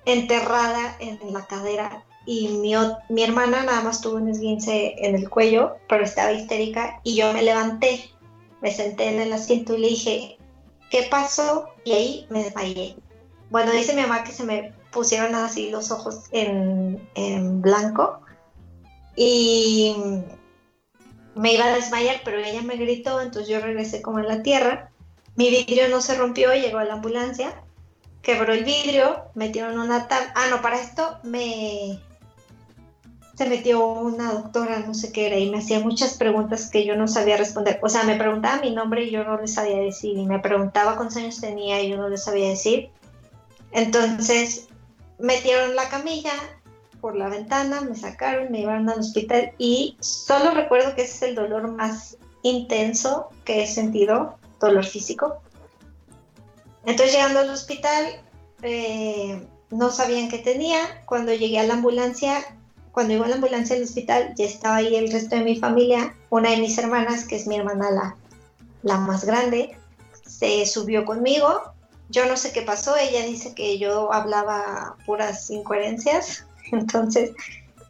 [0.05, 2.73] enterrada en la cadera y mi,
[3.09, 7.33] mi, hermana nada más tuvo un esguince en el cuello, pero estaba histérica y yo
[7.33, 8.11] me levanté,
[8.61, 10.37] me senté en el asiento y le dije,
[10.91, 11.69] ¿qué pasó?
[11.85, 12.95] Y ahí me desmayé.
[13.49, 18.21] Bueno, dice mi mamá que se me pusieron así los ojos en, en blanco
[19.15, 19.95] y
[21.35, 24.91] me iba a desmayar, pero ella me gritó, entonces yo regresé como en la tierra.
[25.35, 27.63] Mi vidrio no se rompió, llegó a la ambulancia,
[28.21, 30.33] quebró el vidrio, metieron una tabla.
[30.35, 31.99] Ah, no, para esto me
[33.39, 36.97] se metió una doctora, no sé qué era, y me hacía muchas preguntas que yo
[36.97, 37.79] no sabía responder.
[37.81, 40.97] O sea, me preguntaba mi nombre y yo no le sabía decir, y me preguntaba
[40.97, 42.89] cuántos años tenía y yo no le sabía decir.
[43.71, 44.68] Entonces,
[45.19, 46.33] metieron la camilla
[47.01, 51.21] por la ventana, me sacaron, me llevaron al hospital y solo recuerdo que ese es
[51.23, 55.41] el dolor más intenso que he sentido, dolor físico.
[56.85, 58.21] Entonces, llegando al hospital,
[58.61, 60.79] eh, no sabían qué tenía.
[61.05, 62.43] Cuando llegué a la ambulancia,
[62.91, 66.15] cuando llegó a la ambulancia al hospital, ya estaba ahí el resto de mi familia.
[66.29, 68.15] Una de mis hermanas, que es mi hermana la,
[68.83, 69.77] la más grande,
[70.25, 71.73] se subió conmigo.
[72.09, 77.31] Yo no sé qué pasó, ella dice que yo hablaba puras incoherencias, entonces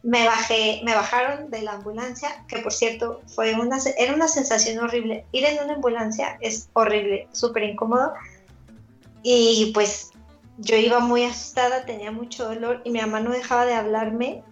[0.02, 4.82] me bajé, me bajaron de la ambulancia, que por cierto fue una, era una sensación
[4.82, 5.26] horrible.
[5.32, 8.12] Ir en una ambulancia es horrible, súper incómodo.
[9.22, 10.10] Y pues
[10.58, 14.42] yo iba muy asustada, tenía mucho dolor y mi mamá no dejaba de hablarme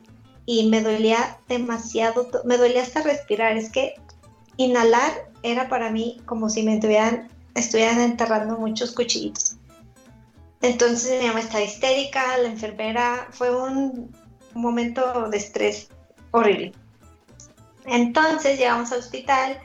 [0.44, 3.56] y me dolía demasiado, me dolía hasta respirar.
[3.56, 3.94] Es que
[4.56, 7.28] inhalar era para mí como si me estuvieran,
[7.58, 9.56] estuvieran enterrando muchos cuchillitos.
[10.60, 14.14] Entonces mi mamá estaba histérica, la enfermera, fue un
[14.54, 15.88] momento de estrés
[16.32, 16.72] horrible.
[17.86, 19.58] Entonces llegamos al hospital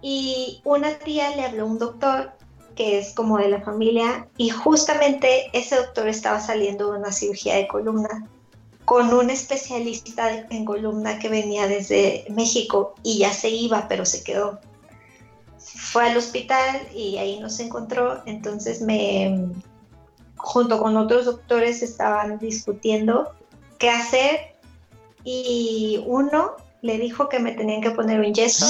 [0.00, 2.32] y una tía le habló a un doctor
[2.74, 7.54] que es como de la familia, y justamente ese doctor estaba saliendo de una cirugía
[7.54, 8.26] de columna
[8.84, 14.22] con un especialista en columna que venía desde México y ya se iba, pero se
[14.22, 14.60] quedó.
[15.74, 19.48] Fue al hospital y ahí nos encontró, entonces me,
[20.36, 23.32] junto con otros doctores, estaban discutiendo
[23.78, 24.54] qué hacer
[25.24, 26.52] y uno
[26.82, 28.66] le dijo que me tenían que poner un yeso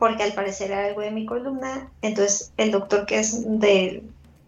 [0.00, 1.88] porque al parecer era algo de mi columna.
[2.02, 4.02] Entonces el doctor que es de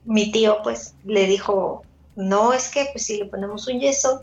[0.05, 1.83] mi tío, pues le dijo,
[2.17, 4.23] no, es que pues si le ponemos un yeso,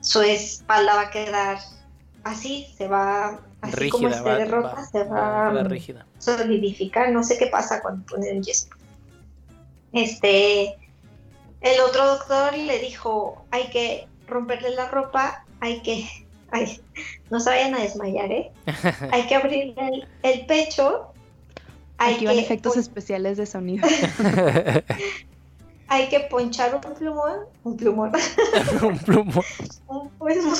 [0.00, 1.58] su espalda va a quedar
[2.24, 5.64] así, se va, así como esté de ropa, se va, a
[6.20, 8.68] solidificar, no sé qué pasa cuando ponen un yeso.
[9.92, 10.76] Este,
[11.60, 16.08] el otro doctor le dijo, hay que romperle la ropa, hay que
[16.52, 16.80] Ay,
[17.30, 18.50] no se vayan a desmayar, ¿eh?
[19.12, 19.74] Hay que abrir
[20.22, 21.12] el, pecho.
[21.98, 23.86] Hay Aquí van efectos especiales de sonido.
[25.88, 27.40] hay que ponchar un plumón.
[27.62, 28.12] Un plumón.
[28.82, 29.44] un plumón.
[29.86, 30.56] un plumón.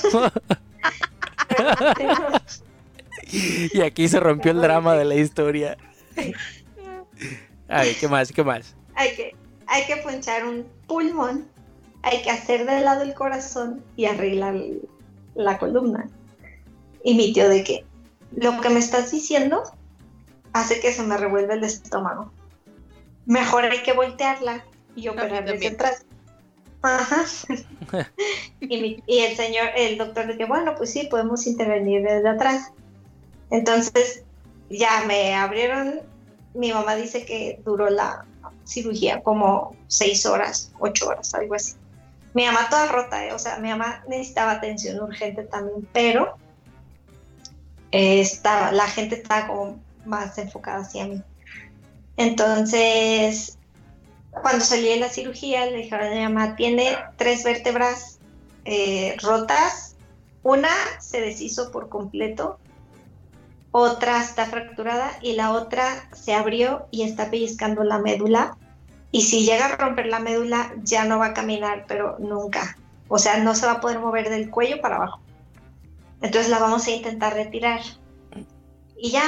[3.73, 5.77] y aquí se rompió el drama de la historia.
[7.69, 8.33] Ay, ¿qué más?
[8.33, 8.75] ¿Qué más?
[8.95, 11.47] Hay que, hay que ponchar un pulmón.
[12.03, 14.57] Hay que hacer de lado el corazón y arreglar
[15.35, 16.09] la columna.
[17.05, 17.85] Y mi tío de que
[18.35, 19.63] lo que me estás diciendo
[20.53, 22.33] hace que se me revuelva el estómago.
[23.27, 24.65] Mejor hay que voltearla
[24.97, 26.05] y operar desde atrás.
[26.83, 27.25] Ajá.
[28.61, 32.73] y, el señor, el doctor de que, bueno, pues sí, podemos intervenir desde atrás.
[33.51, 34.25] Entonces,
[34.69, 36.01] ya me abrieron.
[36.55, 38.25] Mi mamá dice que duró la
[38.65, 41.75] cirugía como seis horas, ocho horas, algo así
[42.33, 43.33] mi mamá toda rota, ¿eh?
[43.33, 46.37] o sea, mi mamá necesitaba atención urgente también, pero
[47.91, 51.23] eh, estaba, la gente estaba como más enfocada hacia mí.
[52.17, 53.59] Entonces,
[54.31, 58.21] cuando salí de la cirugía, le dijeron a mi mamá, tiene tres vértebras
[58.65, 59.97] eh, rotas,
[60.43, 60.71] una
[61.01, 62.60] se deshizo por completo,
[63.73, 68.57] otra está fracturada y la otra se abrió y está pellizcando la médula
[69.13, 72.77] y si llega a romper la médula, ya no va a caminar, pero nunca.
[73.09, 75.21] O sea, no se va a poder mover del cuello para abajo.
[76.23, 77.81] Entonces la vamos a intentar retirar.
[78.97, 79.25] Y ya,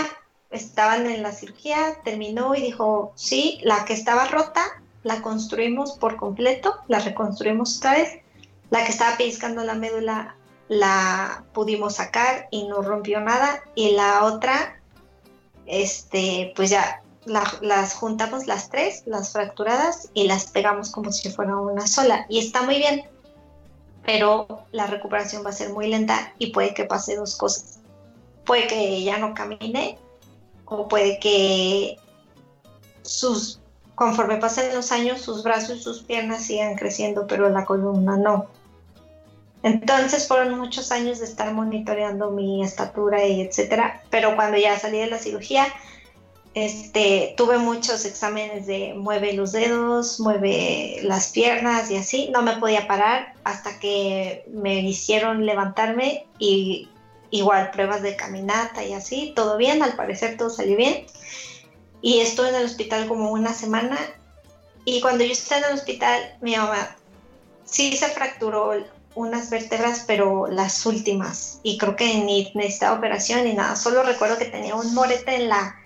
[0.51, 4.63] estaban en la cirugía, terminó y dijo, sí, la que estaba rota,
[5.03, 8.21] la construimos por completo, la reconstruimos otra vez.
[8.71, 10.37] La que estaba pellizcando la médula,
[10.69, 13.63] la pudimos sacar y no rompió nada.
[13.75, 14.81] Y la otra,
[15.67, 21.57] este, pues ya las juntamos las tres, las fracturadas, y las pegamos como si fuera
[21.57, 22.27] una sola.
[22.29, 23.05] Y está muy bien,
[24.05, 27.79] pero la recuperación va a ser muy lenta y puede que pase dos cosas.
[28.45, 29.99] Puede que ya no camine
[30.65, 31.97] o puede que
[33.03, 33.61] sus,
[33.95, 38.47] conforme pasen los años, sus brazos y sus piernas sigan creciendo, pero la columna no.
[39.63, 44.99] Entonces fueron muchos años de estar monitoreando mi estatura y etcétera, pero cuando ya salí
[44.99, 45.67] de la cirugía,
[46.55, 52.29] este, tuve muchos exámenes de mueve los dedos, mueve las piernas y así.
[52.31, 56.89] No me podía parar hasta que me hicieron levantarme y
[57.31, 59.33] igual pruebas de caminata y así.
[59.35, 61.07] Todo bien, al parecer todo salió bien.
[62.03, 63.99] Y estuve en el hospital como una semana.
[64.85, 66.97] Y cuando yo estaba en el hospital, mi mamá
[67.65, 68.75] sí se fracturó
[69.15, 71.61] unas vértebras, pero las últimas.
[71.63, 73.77] Y creo que ni necesitaba operación ni nada.
[73.77, 75.77] Solo recuerdo que tenía un morete en la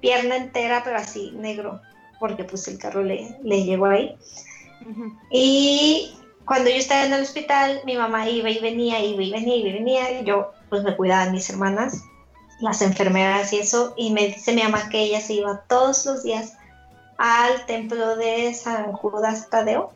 [0.00, 1.80] pierna entera, pero así negro,
[2.20, 4.16] porque pues el carro le, le llegó ahí.
[5.30, 9.56] Y cuando yo estaba en el hospital, mi mamá iba y venía, iba y venía,
[9.56, 12.02] y venía, y yo pues me cuidaba de mis hermanas,
[12.60, 16.22] las enfermeras y eso, y me dice mi mamá que ella se iba todos los
[16.22, 16.54] días
[17.16, 19.92] al templo de San Judas Tadeo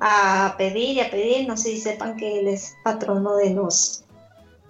[0.00, 4.04] a pedir y a pedir, no sé si sepan que él es patrono de los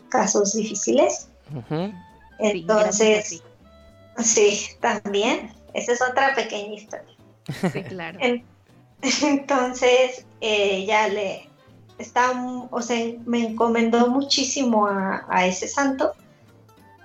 [0.09, 1.29] casos difíciles.
[2.39, 3.43] Entonces,
[4.19, 5.53] Sí, también.
[5.75, 7.15] Esa es otra pequeña historia.
[7.73, 8.19] Sí, claro.
[9.23, 11.49] Entonces, eh, ya le
[11.99, 12.33] está,
[12.71, 16.15] o sea, me encomendó muchísimo a, ese santo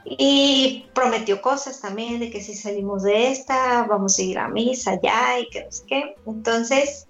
[0.05, 4.91] y prometió cosas también de que si salimos de esta, vamos a ir a misa
[4.91, 6.15] allá y que no sé qué.
[6.25, 7.07] Entonces,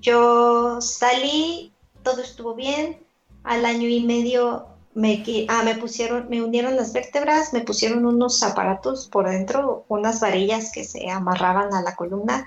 [0.00, 1.72] yo salí,
[2.02, 3.00] todo estuvo bien.
[3.44, 8.42] Al año y medio me, ah, me pusieron, me hundieron las vértebras, me pusieron unos
[8.42, 12.46] aparatos por dentro, unas varillas que se amarraban a la columna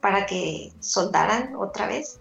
[0.00, 2.20] para que soldaran otra vez.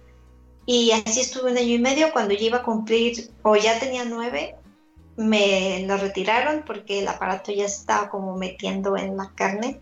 [0.66, 2.12] Y así estuve un año y medio.
[2.12, 4.56] Cuando yo iba a cumplir, o ya tenía nueve,
[5.18, 9.82] me lo retiraron porque el aparato ya estaba como metiendo en la carne.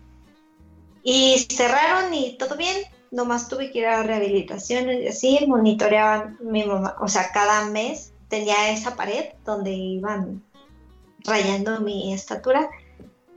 [1.02, 2.82] Y cerraron y todo bien,
[3.14, 8.12] nomás tuve que ir a rehabilitación y así, monitoreaban mi mamá, o sea, cada mes
[8.28, 10.42] tenía esa pared donde iban
[11.20, 12.68] rayando mi estatura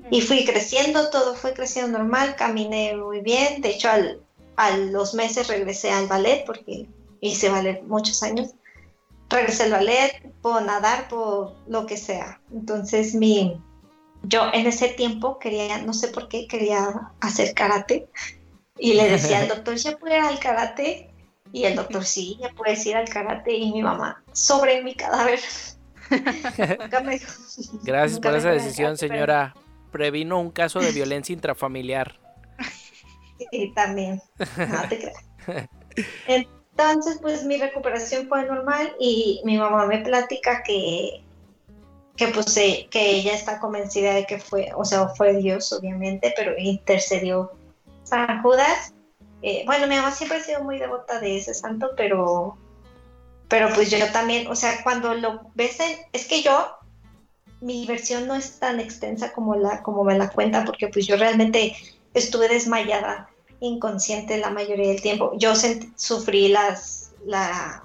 [0.10, 4.20] y fui creciendo, todo fue creciendo normal, caminé muy bien, de hecho al,
[4.56, 6.88] a los meses regresé al ballet porque
[7.22, 8.56] hice ballet muchos años,
[9.30, 13.62] regresé al ballet, puedo nadar, puedo lo que sea, entonces mi,
[14.24, 18.08] yo en ese tiempo quería, no sé por qué, quería hacer karate
[18.80, 21.10] y le decía al doctor, ¿ya puedo ir al karate?
[21.52, 23.54] Y el doctor, sí, ya puedes ir al karate.
[23.54, 25.40] Y mi mamá, sobre mi cadáver.
[27.84, 29.56] Gracias por esa decisión, señora.
[29.92, 32.20] Previno un caso de violencia intrafamiliar.
[33.52, 34.22] Sí, también.
[34.38, 35.70] No te creas.
[36.28, 41.24] Entonces, pues mi recuperación fue normal y mi mamá me platica que,
[42.16, 46.54] que pues que ella está convencida de que fue, o sea, fue Dios, obviamente, pero
[46.58, 47.57] intercedió
[48.08, 48.94] San Judas.
[49.42, 52.58] Eh, bueno, mi mamá siempre ha sido muy devota de ese santo, pero,
[53.48, 55.78] pero pues yo también, o sea, cuando lo ves
[56.14, 56.78] es que yo,
[57.62, 61.18] mi versión no es tan extensa como, la, como me la cuenta, porque pues yo
[61.18, 61.76] realmente
[62.14, 63.30] estuve desmayada,
[63.60, 65.34] inconsciente la mayoría del tiempo.
[65.38, 65.54] Yo
[65.96, 67.84] sufrí las, la,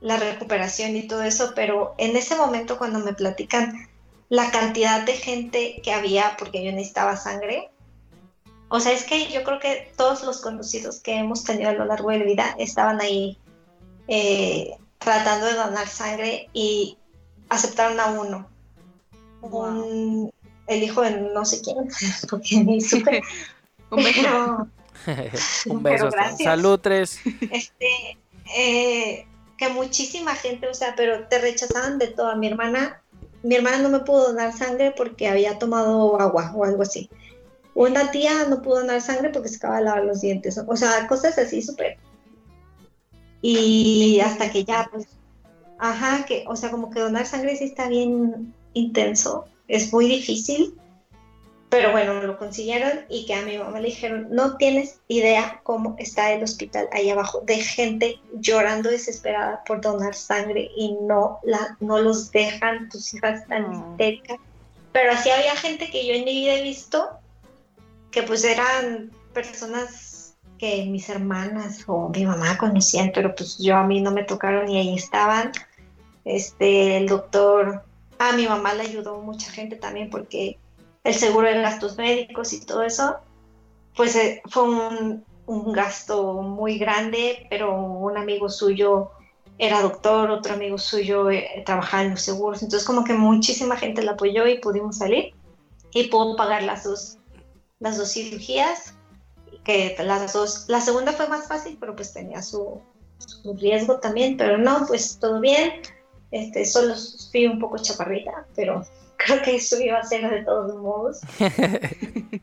[0.00, 3.88] la recuperación y todo eso, pero en ese momento cuando me platican
[4.28, 7.70] la cantidad de gente que había, porque yo necesitaba sangre,
[8.68, 11.84] o sea, es que yo creo que todos los conocidos que hemos tenido a lo
[11.84, 13.38] largo de la vida estaban ahí
[14.08, 16.96] eh, tratando de donar sangre y
[17.48, 18.48] aceptaron a uno.
[20.66, 21.88] el hijo de no sé quién,
[22.30, 23.22] porque ni supe.
[23.90, 24.68] Un beso.
[25.66, 26.08] Un beso.
[26.42, 27.20] Salud, tres.
[27.50, 28.18] Este,
[28.56, 29.26] eh,
[29.58, 32.34] que muchísima gente, o sea, pero te rechazaban de todo.
[32.36, 33.02] Mi hermana,
[33.42, 37.10] mi hermana no me pudo donar sangre porque había tomado agua o algo así
[37.74, 40.58] una tía no pudo donar sangre porque se acaba de lavar los dientes.
[40.66, 41.98] O sea, cosas así súper.
[43.42, 45.06] Y hasta que ya, pues,
[45.78, 50.74] ajá, que, o sea, como que donar sangre sí está bien intenso, es muy difícil,
[51.68, 55.96] pero bueno, lo consiguieron y que a mi mamá le dijeron, no tienes idea cómo
[55.98, 61.76] está el hospital ahí abajo, de gente llorando desesperada por donar sangre y no, la,
[61.80, 64.38] no los dejan, tus hijas están histéricas.
[64.92, 67.10] Pero así había gente que yo en mi vida he visto
[68.14, 73.82] que pues eran personas que mis hermanas o mi mamá conocían, pero pues yo a
[73.82, 75.50] mí no me tocaron y ahí estaban.
[76.24, 77.82] Este, el doctor,
[78.20, 80.58] a mi mamá le ayudó mucha gente también porque
[81.02, 83.16] el seguro de gastos médicos y todo eso,
[83.96, 89.10] pues eh, fue un, un gasto muy grande, pero un amigo suyo
[89.58, 94.02] era doctor, otro amigo suyo eh, trabajaba en los seguros, entonces como que muchísima gente
[94.02, 95.34] la apoyó y pudimos salir
[95.90, 97.18] y pudo pagar las dos
[97.84, 98.94] las dos cirugías,
[99.62, 102.80] que las dos, la segunda fue más fácil, pero pues tenía su,
[103.58, 105.70] riesgo también, pero no, pues todo bien,
[106.30, 106.94] este, solo
[107.30, 108.86] fui un poco chaparrita, pero
[109.18, 111.20] creo que eso iba a ser de todos modos.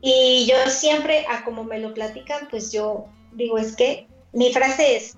[0.00, 4.96] y yo siempre, a como me lo platican, pues yo digo, es que mi frase
[4.96, 5.16] es,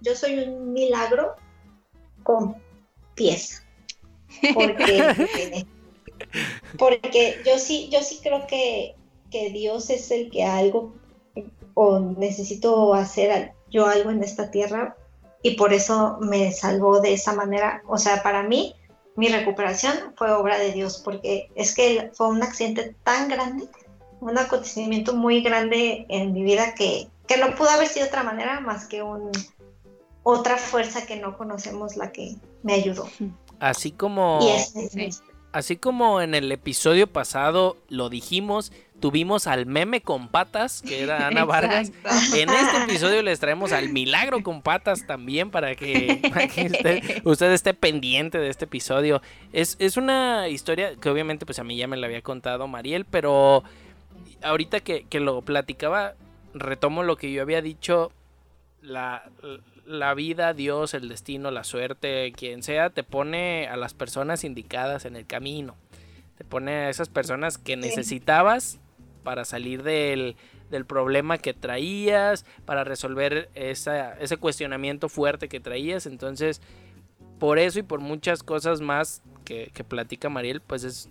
[0.00, 1.34] yo soy un milagro
[2.22, 2.54] con
[3.16, 3.64] pies.
[4.54, 5.66] Porque
[6.78, 8.94] Porque yo sí, yo sí creo que,
[9.30, 10.92] Dios es el que algo
[11.72, 14.94] o necesito hacer yo algo en esta tierra
[15.42, 17.82] y por eso me salvó de esa manera.
[17.88, 18.76] O sea, para mí,
[19.16, 23.68] mi recuperación fue obra de Dios, porque es que fue un accidente tan grande,
[24.20, 28.22] un acontecimiento muy grande en mi vida que, que no pudo haber sido de otra
[28.22, 29.30] manera más que un,
[30.22, 33.08] otra fuerza que no conocemos la que me ayudó.
[33.58, 34.40] Así como...
[35.52, 41.26] Así como en el episodio pasado lo dijimos, tuvimos al meme con patas, que era
[41.28, 41.92] Ana Vargas.
[42.34, 46.22] En este episodio les traemos al milagro con patas también para que,
[47.24, 49.20] usted, esté pendiente de este episodio.
[49.52, 53.62] Es, una historia que obviamente pues a mí ya me la había contado Mariel, pero
[54.42, 56.14] ahorita que, que lo platicaba,
[56.54, 58.10] retomo lo que yo había dicho.
[58.80, 59.22] La,
[59.84, 65.04] la vida, Dios, el destino, la suerte, quien sea, te pone a las personas indicadas
[65.04, 65.76] en el camino.
[66.38, 68.78] Te pone a esas personas que necesitabas
[69.22, 70.36] para salir del,
[70.86, 76.06] problema que traías, para resolver ese cuestionamiento fuerte que traías.
[76.06, 76.60] Entonces,
[77.38, 81.10] por eso y por muchas cosas más que, que platica Mariel, pues es,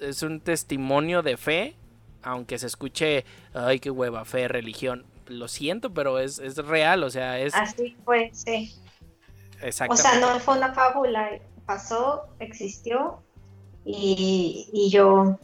[0.00, 1.76] es un testimonio de fe,
[2.22, 7.10] aunque se escuche, ay, qué hueva, fe, religión lo siento, pero es, es real, o
[7.10, 7.54] sea, es...
[7.54, 8.74] Así fue, sí.
[9.88, 11.30] O sea, no fue una fábula,
[11.64, 13.22] pasó, existió
[13.84, 15.38] y, y yo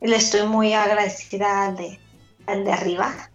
[0.00, 1.98] le estoy muy agradecida al de,
[2.46, 3.30] al de arriba,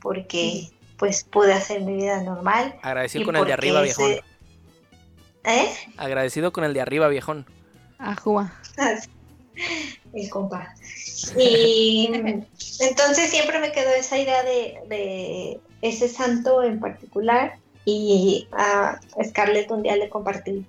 [0.00, 2.74] porque pues pude hacer mi vida normal.
[2.82, 4.24] Agradecido con el de arriba, ese- viejón.
[5.44, 5.74] ¿Eh?
[5.96, 7.46] Agradecido con el de arriba, viejón.
[7.98, 8.52] Ajúa.
[10.12, 10.74] El compa.
[11.38, 12.10] Y
[12.80, 17.58] entonces siempre me quedó esa idea de, de ese santo en particular.
[17.84, 20.66] Y a Scarlett un día le compartí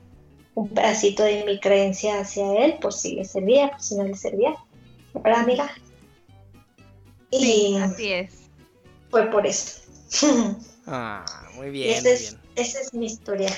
[0.56, 4.16] un pedacito de mi creencia hacia él, por si le servía, por si no le
[4.16, 4.56] servía.
[5.14, 5.72] ¿Verdad, amiga?
[7.32, 8.50] Sí, Y así es.
[9.10, 9.82] fue por eso.
[10.88, 12.42] Ah, muy Y bien, esa muy es, bien.
[12.56, 13.52] esa es mi historia.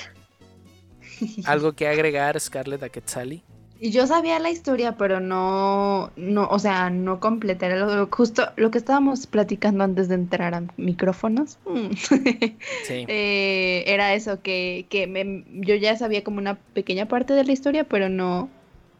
[1.46, 3.42] ¿Algo que agregar, Scarlett, a Quetzali?
[3.84, 8.70] Y Yo sabía la historia, pero no, no, o sea, no completé lo- justo lo
[8.70, 11.58] que estábamos platicando antes de entrar a micrófonos.
[11.66, 11.90] Mm.
[12.86, 13.04] Sí.
[13.08, 17.52] Eh, era eso, que, que me- yo ya sabía como una pequeña parte de la
[17.52, 18.48] historia, pero no,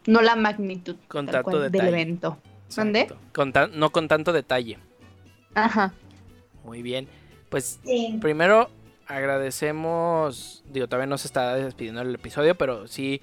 [0.05, 2.37] no la magnitud Con tanto cual del evento.
[2.67, 3.17] Exacto.
[3.33, 4.77] Con tan- no con tanto detalle.
[5.55, 5.93] Ajá.
[6.63, 7.07] Muy bien.
[7.49, 8.19] Pues Sí.
[8.21, 8.69] primero
[9.07, 13.19] agradecemos, digo, todavía no se está despidiendo el episodio, pero sí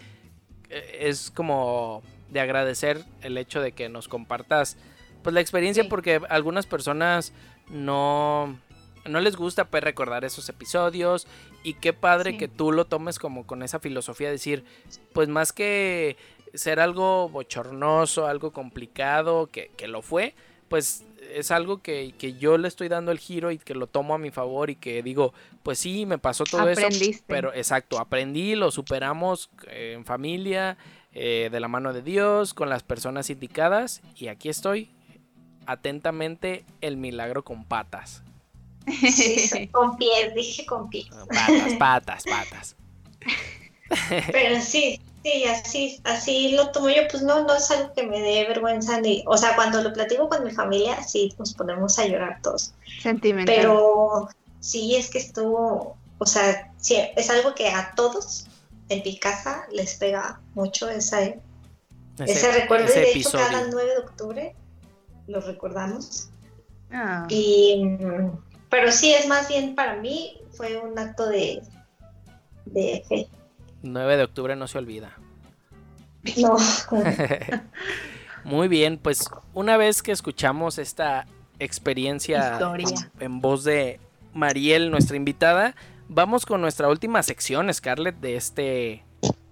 [1.00, 4.76] es como de agradecer el hecho de que nos compartas
[5.22, 5.88] pues la experiencia Sí.
[5.88, 7.32] porque algunas personas
[7.68, 8.58] no
[9.04, 11.26] no les gusta pues recordar esos episodios
[11.64, 12.38] y qué padre Sí.
[12.38, 14.64] que tú lo tomes como con esa filosofía de decir
[15.12, 16.16] pues más que
[16.54, 20.34] ser algo bochornoso, algo complicado, que, que lo fue,
[20.68, 21.02] pues
[21.34, 24.18] es algo que, que yo le estoy dando el giro y que lo tomo a
[24.18, 27.24] mi favor y que digo, pues sí, me pasó todo eso, Aprendiste.
[27.26, 30.76] pero exacto, aprendí, lo superamos eh, en familia,
[31.14, 34.90] eh, de la mano de Dios, con las personas indicadas y aquí estoy,
[35.66, 38.22] atentamente, el milagro con patas.
[38.86, 41.08] Sí, con pies, dije con pies.
[41.28, 42.76] Patas, patas, patas.
[44.32, 48.20] Pero sí, sí, así, así lo tomo yo, pues no, no es algo que me
[48.20, 52.06] dé vergüenza ni, o sea, cuando lo platico con mi familia, sí, nos ponemos a
[52.06, 52.74] llorar todos.
[53.00, 53.54] Sentimental.
[53.54, 54.28] Pero
[54.60, 58.46] sí es que estuvo, o sea, sí, es algo que a todos
[58.88, 61.20] en mi casa les pega mucho esa,
[62.18, 62.86] ese, recuerdo.
[62.86, 63.44] ese y de episodio.
[63.44, 64.56] hecho, cada 9 de octubre
[65.26, 66.28] lo recordamos.
[66.90, 67.82] Ah, Y,
[68.68, 71.62] pero sí, es más bien para mí, fue un acto de,
[72.66, 73.28] de fe.
[73.82, 75.16] 9 de octubre no se olvida.
[76.40, 76.56] No,
[78.44, 81.26] Muy bien, pues una vez que escuchamos esta
[81.58, 83.10] experiencia Historia.
[83.20, 84.00] en voz de
[84.34, 85.74] Mariel, nuestra invitada,
[86.08, 89.04] vamos con nuestra última sección, Scarlett, de este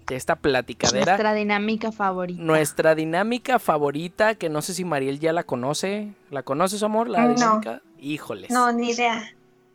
[0.07, 1.05] de esta platicadera.
[1.13, 2.41] nuestra dinámica favorita.
[2.41, 6.11] Nuestra dinámica favorita, que no sé si Mariel ya la conoce.
[6.29, 7.07] ¿La conoces, amor?
[7.07, 7.33] La No.
[7.33, 7.81] dinámica.
[7.97, 8.49] Híjoles.
[8.51, 9.23] no, ni idea.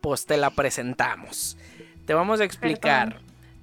[0.01, 1.57] Pues te la presentamos.
[2.05, 3.19] Te vamos a explicar.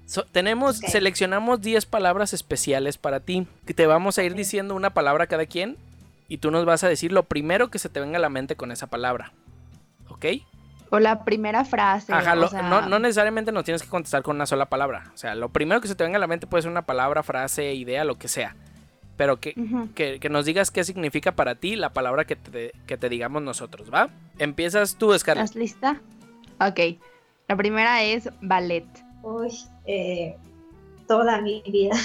[0.06, 3.46] So- tenemos, seleccionamos 10 palabras especiales para ti.
[3.66, 5.76] Que te vamos a ir diciendo una palabra cada quien.
[6.28, 8.56] Y tú nos vas a decir lo primero que se te venga a la mente
[8.56, 9.32] con esa palabra.
[10.08, 10.26] ¿Ok?
[10.90, 12.12] O la primera frase.
[12.12, 15.10] Ajá, o lo- sea, no, no necesariamente nos tienes que contestar con una sola palabra.
[15.14, 17.22] O sea, lo primero que se te venga a la mente puede ser una palabra,
[17.22, 18.54] frase, idea, lo que sea.
[19.16, 19.54] Pero que,
[19.94, 23.92] que nos digas qué significa para ti la palabra que te, que te digamos nosotros,
[23.92, 24.08] ¿va?
[24.38, 25.44] Empiezas tú, Scarlett.
[25.44, 26.00] ¿Estás lista?
[26.60, 26.98] Ok.
[27.48, 28.86] La primera es ballet.
[29.22, 29.52] Uy,
[29.86, 30.36] eh,
[31.06, 31.96] toda mi vida.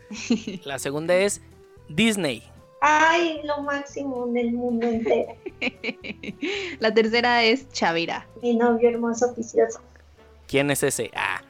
[0.64, 1.40] La segunda es
[1.88, 2.42] Disney.
[2.80, 5.34] Ay, lo máximo del mundo entero.
[6.78, 8.26] La tercera es Chavira.
[8.42, 9.80] Mi novio hermoso, oficioso.
[10.46, 11.10] ¿Quién es ese?
[11.14, 11.42] Ah.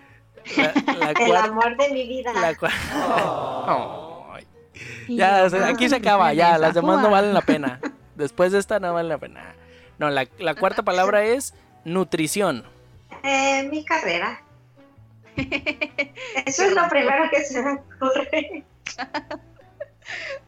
[0.57, 2.33] La, la El amor de mi vida.
[2.33, 2.57] La
[5.09, 7.81] Ya, aquí se acaba, ya, las demás no valen la pena.
[8.15, 9.55] Después de esta no valen la pena.
[9.99, 11.55] No, la, la cuarta palabra es
[11.85, 12.65] nutrición.
[13.23, 14.43] Eh, mi carrera.
[16.47, 18.65] Eso es lo primero que se me ocurre.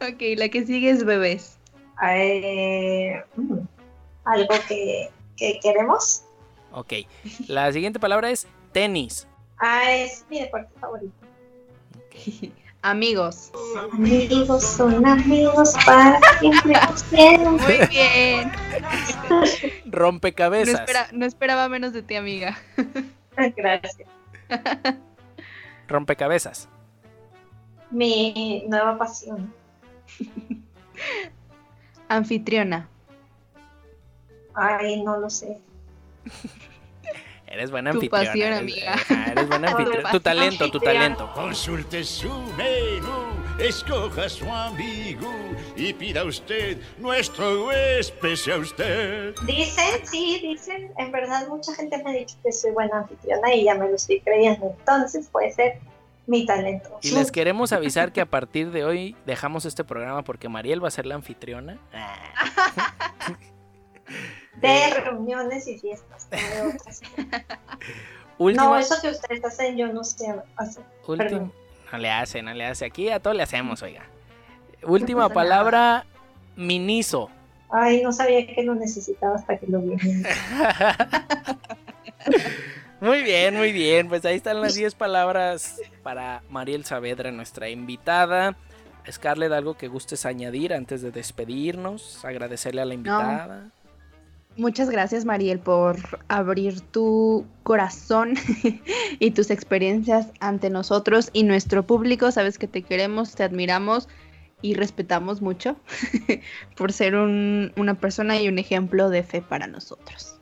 [0.01, 1.59] Ok, la que sigue es bebés.
[2.03, 3.23] Eh,
[4.25, 6.23] algo que, que queremos.
[6.73, 6.95] Ok.
[7.49, 9.27] La siguiente palabra es tenis.
[9.59, 11.13] Ah, es mi deporte favorito.
[12.83, 13.53] Amigos.
[13.93, 16.81] Amigos son amigos para siempre.
[17.51, 18.51] Muy bien.
[19.29, 19.43] No,
[19.85, 20.81] Rompecabezas.
[20.81, 22.59] espera- no esperaba menos de ti, amiga.
[23.57, 24.09] Gracias.
[25.89, 26.69] Rompecabezas.
[27.91, 29.53] Mi nueva pasión.
[32.09, 32.89] Anfitriona.
[34.55, 35.59] Ay, no lo sé.
[37.47, 38.29] Eres buena Tu anfitriona.
[38.29, 38.95] pasión, eres, amiga.
[39.33, 40.11] eres buena Tu anfitriona.
[40.11, 41.33] Tu talento, tu talento.
[41.35, 45.29] Consulte su menú, escoja su amigo
[45.81, 49.35] y pida usted, nuestro huésped sea usted.
[49.47, 50.93] Dicen, sí, dicen.
[50.99, 53.97] En verdad, mucha gente me ha dicho que soy buena anfitriona y ya me lo
[53.97, 54.75] estoy creyendo.
[54.79, 55.79] Entonces, puede ser
[56.27, 56.99] mi talento.
[57.03, 60.89] Y les queremos avisar que a partir de hoy dejamos este programa porque Mariel va
[60.89, 61.79] a ser la anfitriona.
[64.61, 66.29] de reuniones y fiestas.
[68.39, 70.83] Última, no, eso que ustedes hacen yo no sé hacer.
[71.07, 71.51] última-
[71.93, 72.87] no le hace, no le hace.
[72.87, 74.05] Aquí a todo le hacemos, oiga.
[74.83, 76.05] Última palabra,
[76.57, 77.31] Miniso.
[77.71, 79.97] Ay, no sabía que lo necesitaba hasta que lo vi.
[83.01, 84.09] Muy bien, muy bien.
[84.09, 88.57] Pues ahí están las 10 palabras para Mariel Saavedra, nuestra invitada.
[89.11, 93.71] Scarlett, algo que gustes añadir antes de despedirnos, agradecerle a la invitada.
[94.57, 95.97] Muchas gracias, Mariel, por
[96.29, 98.35] abrir tu corazón
[99.19, 102.31] y tus experiencias ante nosotros y nuestro público.
[102.31, 104.09] Sabes que te queremos, te admiramos
[104.63, 105.77] y respetamos mucho
[106.77, 110.37] por ser un- una persona y un ejemplo de fe para nosotros.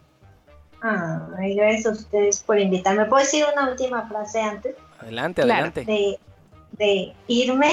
[0.80, 3.04] Ay, gracias a ustedes por invitarme.
[3.06, 5.66] ¿Puedo decir una última frase antes Adelante, Claro.
[5.72, 5.84] adelante.
[5.84, 6.18] de,
[6.72, 7.72] de irme?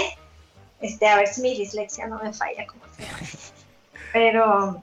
[0.81, 3.07] Este, a ver si mi dislexia no me falla como sea.
[4.13, 4.81] Pero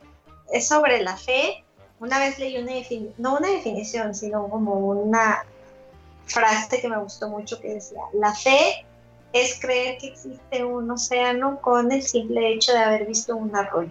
[0.52, 1.64] es sobre la fe.
[2.00, 5.44] Una vez leí una definición, no una definición, sino como una
[6.26, 8.84] frase que me gustó mucho que decía, la fe
[9.32, 13.90] es creer que existe un océano con el simple hecho de haber visto un arroyo.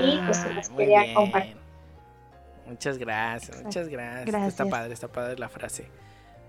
[0.00, 1.14] Y, pues, se las Ah, muy quería bien.
[1.14, 1.56] compartir.
[2.66, 4.26] Muchas gracias, muchas gracias.
[4.26, 4.68] Está Gracias.
[4.68, 5.88] padre, está padre la frase.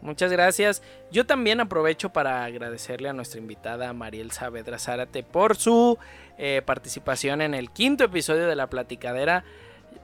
[0.02, 0.82] Muchas gracias.
[1.12, 5.98] Yo también aprovecho para agradecerle a nuestra invitada Mariel Saavedra Zárate por su
[6.38, 9.44] eh, participación en el quinto episodio de La Platicadera.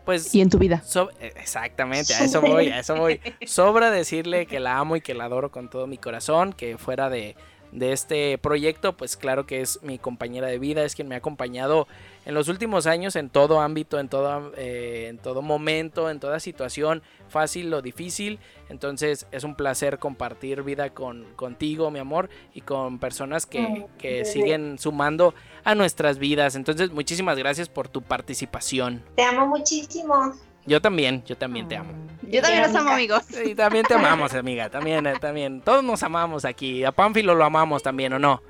[0.04, 0.82] Pues Y en tu vida.
[0.84, 3.20] So- eh, exactamente, a eso voy, a eso voy.
[3.46, 7.10] Sobra decirle que la amo y que la adoro con todo mi corazón, que fuera
[7.10, 7.36] de,
[7.76, 11.18] de este proyecto, pues claro que es mi compañera de vida, es quien me ha
[11.18, 11.88] acompañado
[12.26, 16.40] en los últimos años en todo ámbito, en todo, eh, en todo momento, en toda
[16.40, 18.40] situación, fácil o difícil.
[18.70, 24.24] Entonces es un placer compartir vida con, contigo, mi amor, y con personas que, que
[24.24, 26.56] siguen sumando a nuestras vidas.
[26.56, 29.04] Entonces muchísimas gracias por tu participación.
[29.16, 30.34] Te amo muchísimo.
[30.66, 31.94] Yo también, yo también te amo.
[32.24, 33.24] Yo también los amo, amigos.
[33.46, 34.70] Y también te amamos, amiga.
[34.70, 35.62] También, eh, también.
[35.62, 36.84] Todos nos amamos aquí.
[36.84, 38.42] A Pánfilo lo amamos también, ¿o no?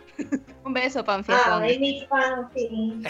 [0.63, 1.38] Un beso, Panfia.
[1.59, 2.07] Ay, mi
[2.55, 3.03] sí.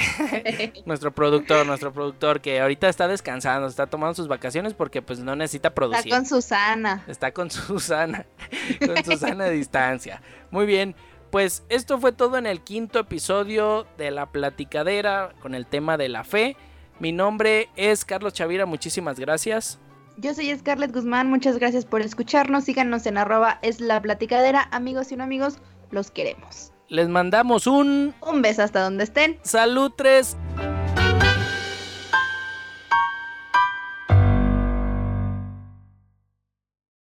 [0.85, 5.35] Nuestro productor, nuestro productor que ahorita está descansando, está tomando sus vacaciones porque pues no
[5.35, 6.11] necesita Está producir.
[6.11, 7.03] con Susana.
[7.07, 8.25] Está con Susana,
[8.85, 10.21] con Susana a distancia.
[10.51, 10.95] Muy bien,
[11.29, 16.09] pues esto fue todo en el quinto episodio de La Platicadera con el tema de
[16.09, 16.57] la fe.
[16.99, 19.79] Mi nombre es Carlos Chavira, muchísimas gracias.
[20.17, 22.63] Yo soy Scarlett Guzmán, muchas gracias por escucharnos.
[22.63, 24.69] Síganos en arroba es la platicadera.
[24.71, 25.59] Amigos y no amigos,
[25.91, 26.71] los queremos.
[26.87, 29.37] Les mandamos un Un beso hasta donde estén.
[29.43, 30.37] salud 3.